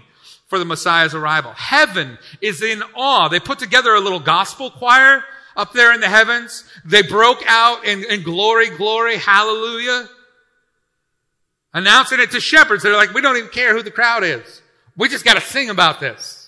[0.48, 1.54] for the Messiah's arrival.
[1.54, 3.30] Heaven is in awe.
[3.30, 5.24] They put together a little gospel choir
[5.56, 6.64] up there in the heavens.
[6.84, 10.10] They broke out in, in glory, glory, hallelujah.
[11.74, 12.84] Announcing it to shepherds.
[12.84, 14.62] They're like, we don't even care who the crowd is.
[14.98, 16.46] We just gotta sing about this.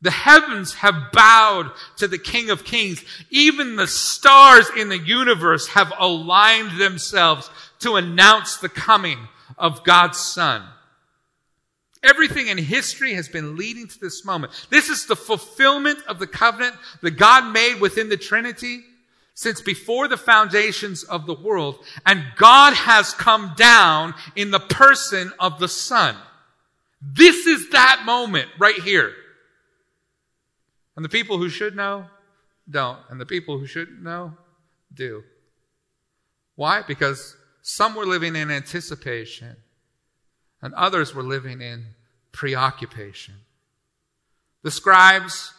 [0.00, 3.02] The heavens have bowed to the King of Kings.
[3.30, 7.48] Even the stars in the universe have aligned themselves
[7.80, 9.18] to announce the coming
[9.56, 10.62] of God's Son.
[12.04, 14.52] Everything in history has been leading to this moment.
[14.68, 18.82] This is the fulfillment of the covenant that God made within the Trinity
[19.32, 21.78] since before the foundations of the world.
[22.04, 26.14] And God has come down in the person of the Son.
[27.00, 29.12] This is that moment right here.
[30.96, 32.04] And the people who should know,
[32.70, 32.98] don't.
[33.08, 34.34] And the people who shouldn't know,
[34.92, 35.24] do.
[36.54, 36.82] Why?
[36.82, 39.56] Because some were living in anticipation
[40.64, 41.84] and others were living in
[42.32, 43.34] preoccupation.
[44.62, 45.52] The scribes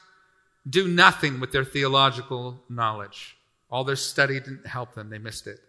[0.68, 3.38] do nothing with their theological knowledge.
[3.70, 5.12] All their study didn't help them.
[5.12, 5.60] They missed it.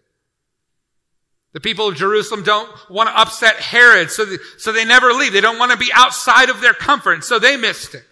[1.53, 5.33] The people of Jerusalem don't want to upset Herod, so they, so they never leave.
[5.33, 8.03] They don't want to be outside of their comfort, so they missed it.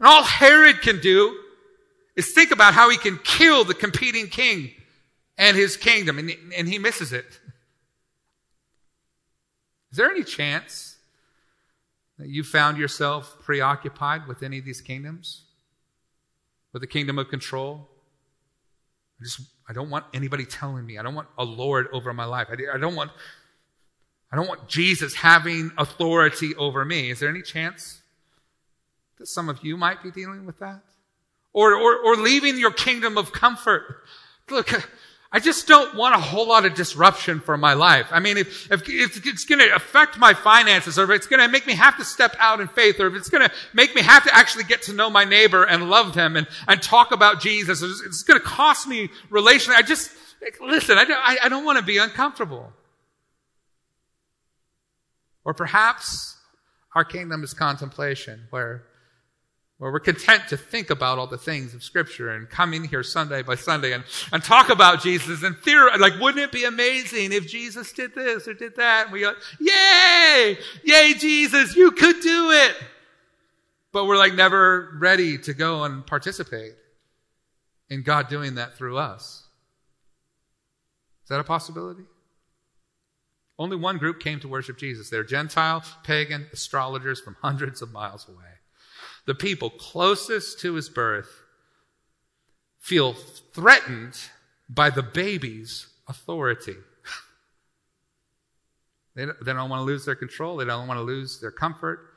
[0.00, 1.38] And all Herod can do
[2.16, 4.72] is think about how he can kill the competing king
[5.38, 7.38] and his kingdom, and, and he misses it.
[9.92, 10.96] Is there any chance
[12.18, 15.42] that you found yourself preoccupied with any of these kingdoms?
[16.72, 17.88] With the kingdom of control?
[19.20, 20.98] I just I don't want anybody telling me.
[20.98, 22.48] I don't want a Lord over my life.
[22.50, 23.12] I, I don't want
[24.32, 27.10] I don't want Jesus having authority over me.
[27.10, 28.00] Is there any chance
[29.18, 30.80] that some of you might be dealing with that?
[31.52, 34.04] Or, or, or leaving your kingdom of comfort.
[34.48, 34.72] Look,
[35.34, 38.06] I just don't want a whole lot of disruption for my life.
[38.10, 41.40] I mean, if, if, if it's going to affect my finances, or if it's going
[41.40, 43.94] to make me have to step out in faith, or if it's going to make
[43.94, 47.12] me have to actually get to know my neighbor and love them and, and talk
[47.12, 49.74] about Jesus, it's, it's going to cost me relationally.
[49.74, 50.10] I just,
[50.60, 52.70] listen, I don't, I, I don't want to be uncomfortable.
[55.46, 56.36] Or perhaps
[56.94, 58.84] our kingdom is contemplation, where
[59.82, 63.02] where we're content to think about all the things of Scripture and come in here
[63.02, 67.32] Sunday by Sunday and, and talk about Jesus and theor like, wouldn't it be amazing
[67.32, 69.06] if Jesus did this or did that?
[69.06, 70.56] And we go, yay!
[70.84, 72.76] Yay, Jesus, you could do it!
[73.90, 76.74] But we're like never ready to go and participate
[77.90, 79.48] in God doing that through us.
[81.24, 82.04] Is that a possibility?
[83.58, 85.10] Only one group came to worship Jesus.
[85.10, 88.61] They're Gentile, pagan astrologers from hundreds of miles away.
[89.24, 91.30] The people closest to his birth
[92.78, 93.14] feel
[93.54, 94.18] threatened
[94.68, 96.76] by the baby's authority.
[99.14, 100.56] they, don't, they don't want to lose their control.
[100.56, 102.08] They don't want to lose their comfort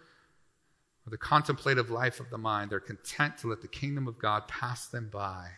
[1.05, 2.71] or the contemplative life of the mind.
[2.71, 5.49] They're content to let the kingdom of God pass them by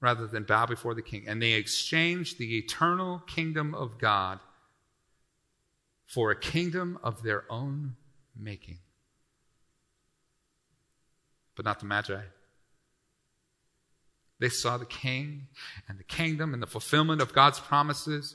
[0.00, 1.24] rather than bow before the king.
[1.26, 4.38] And they exchange the eternal kingdom of God
[6.06, 7.96] for a kingdom of their own
[8.36, 8.78] making.
[11.62, 12.20] But not the Magi.
[14.40, 15.46] They saw the king
[15.88, 18.34] and the kingdom and the fulfillment of God's promises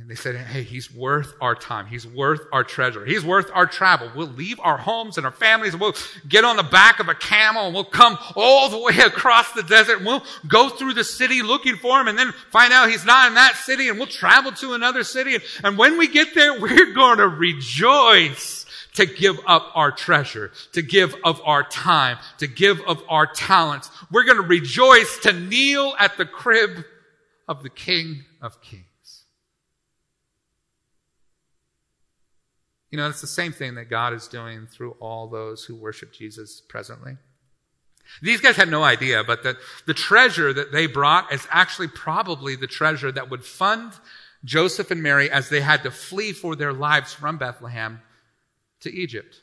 [0.00, 1.86] and they said, Hey, he's worth our time.
[1.86, 3.04] He's worth our treasure.
[3.04, 4.10] He's worth our travel.
[4.14, 5.94] We'll leave our homes and our families and we'll
[6.28, 9.62] get on the back of a camel and we'll come all the way across the
[9.62, 13.04] desert and we'll go through the city looking for him and then find out he's
[13.04, 15.34] not in that city and we'll travel to another city.
[15.34, 18.57] And, and when we get there, we're going to rejoice
[18.98, 23.88] to give up our treasure, to give of our time, to give of our talents.
[24.10, 26.84] We're going to rejoice to kneel at the crib
[27.46, 28.84] of the King of Kings.
[32.90, 36.12] You know, it's the same thing that God is doing through all those who worship
[36.12, 37.18] Jesus presently.
[38.20, 42.56] These guys had no idea, but the, the treasure that they brought is actually probably
[42.56, 43.92] the treasure that would fund
[44.44, 48.00] Joseph and Mary as they had to flee for their lives from Bethlehem
[48.80, 49.42] to Egypt.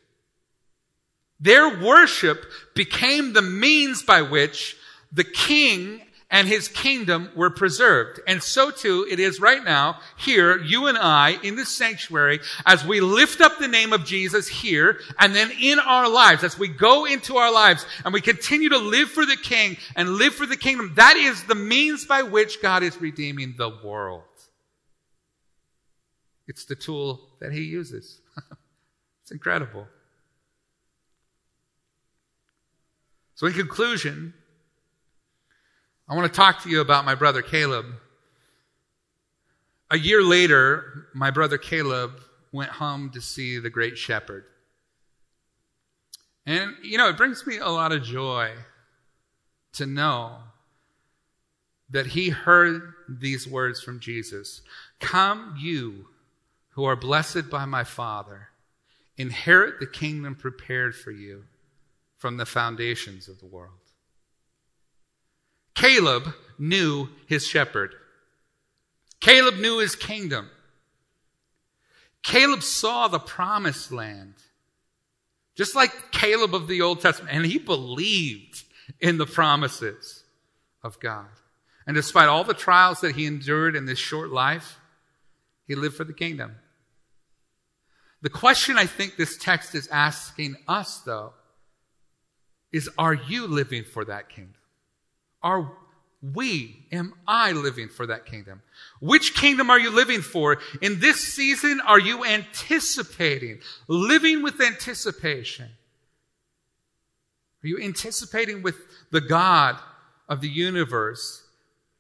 [1.40, 4.78] Their worship became the means by which
[5.12, 8.20] the king and his kingdom were preserved.
[8.28, 12.86] And so too it is right now here, you and I in the sanctuary, as
[12.86, 16.68] we lift up the name of Jesus here and then in our lives, as we
[16.68, 20.46] go into our lives and we continue to live for the king and live for
[20.46, 24.24] the kingdom, that is the means by which God is redeeming the world.
[26.48, 28.20] It's the tool that he uses.
[29.26, 29.88] it's incredible.
[33.34, 34.36] So in conclusion,
[36.08, 37.88] I want to talk to you about my brother Caleb.
[39.90, 42.22] A year later, my brother Caleb
[42.52, 44.46] went home to see the great shepherd.
[46.46, 48.52] And, you know, it brings me a lot of joy
[49.74, 50.38] to know
[51.90, 54.62] that he heard these words from Jesus
[55.00, 56.10] Come, you
[56.74, 58.50] who are blessed by my Father,
[59.18, 61.44] inherit the kingdom prepared for you
[62.18, 63.74] from the foundations of the world.
[65.74, 67.94] Caleb knew his shepherd.
[69.20, 70.50] Caleb knew his kingdom.
[72.24, 74.36] Caleb saw the promised land.
[75.56, 77.36] Just like Caleb of the Old Testament.
[77.36, 78.64] And he believed
[79.00, 80.24] in the promises
[80.84, 81.28] of God.
[81.88, 84.80] And despite all the trials that he endured in this short life,
[85.68, 86.56] he lived for the kingdom.
[88.26, 91.34] The question I think this text is asking us, though,
[92.72, 94.56] is are you living for that kingdom?
[95.44, 95.72] Are
[96.34, 98.64] we, am I living for that kingdom?
[99.00, 100.58] Which kingdom are you living for?
[100.82, 105.70] In this season, are you anticipating, living with anticipation?
[107.64, 108.78] Are you anticipating with
[109.12, 109.78] the God
[110.28, 111.45] of the universe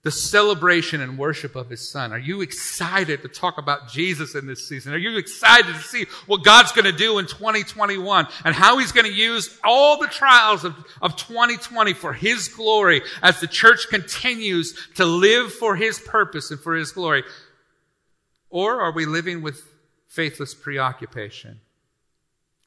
[0.05, 2.13] the celebration and worship of his son?
[2.13, 4.93] Are you excited to talk about Jesus in this season?
[4.93, 8.91] Are you excited to see what God's going to do in 2021 and how he's
[8.91, 13.87] going to use all the trials of, of 2020 for his glory as the church
[13.89, 17.23] continues to live for his purpose and for his glory?
[18.51, 19.63] Or are we living with
[20.07, 21.61] faithless preoccupation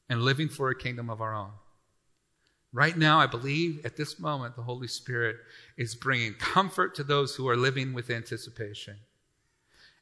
[0.09, 1.51] and living for a kingdom of our own?
[2.71, 5.37] Right now, I believe at this moment, the Holy Spirit
[5.79, 8.97] is bringing comfort to those who are living with anticipation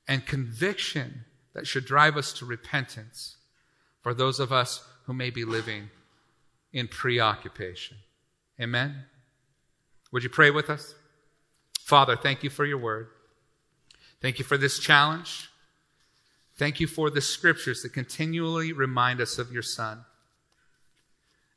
[0.07, 1.23] and conviction
[1.53, 3.37] that should drive us to repentance
[4.01, 5.91] for those of us who may be living
[6.73, 7.95] in preoccupation.
[8.59, 9.03] Amen?
[10.11, 10.95] Would you pray with us?
[11.79, 13.09] Father, thank you for your word.
[14.19, 15.47] Thank you for this challenge.
[16.55, 20.05] Thank you for the scriptures that continually remind us of your Son.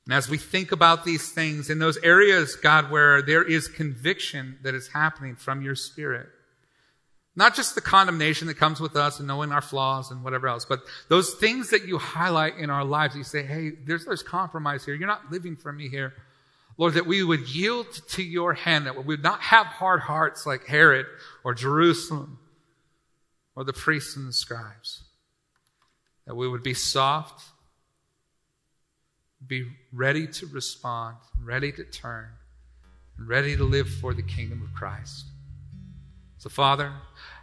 [0.07, 4.59] And as we think about these things in those areas, God, where there is conviction
[4.63, 6.27] that is happening from your spirit,
[7.37, 10.65] not just the condemnation that comes with us and knowing our flaws and whatever else,
[10.65, 13.15] but those things that you highlight in our lives.
[13.15, 14.95] You say, hey, there's, there's compromise here.
[14.95, 16.15] You're not living for me here.
[16.77, 20.47] Lord, that we would yield to your hand, that we would not have hard hearts
[20.47, 21.07] like Herod
[21.45, 22.39] or Jerusalem
[23.55, 25.03] or the priests and the scribes.
[26.27, 27.43] That we would be soft
[29.47, 32.29] be ready to respond, ready to turn,
[33.19, 35.27] and ready to live for the kingdom of Christ.
[36.39, 36.93] So, Father,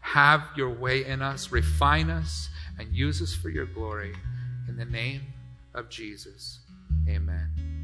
[0.08, 2.48] Have your way in us, refine us,
[2.80, 4.14] and use us for your glory.
[4.70, 5.22] In the name
[5.74, 6.60] of Jesus,
[7.10, 7.77] amen.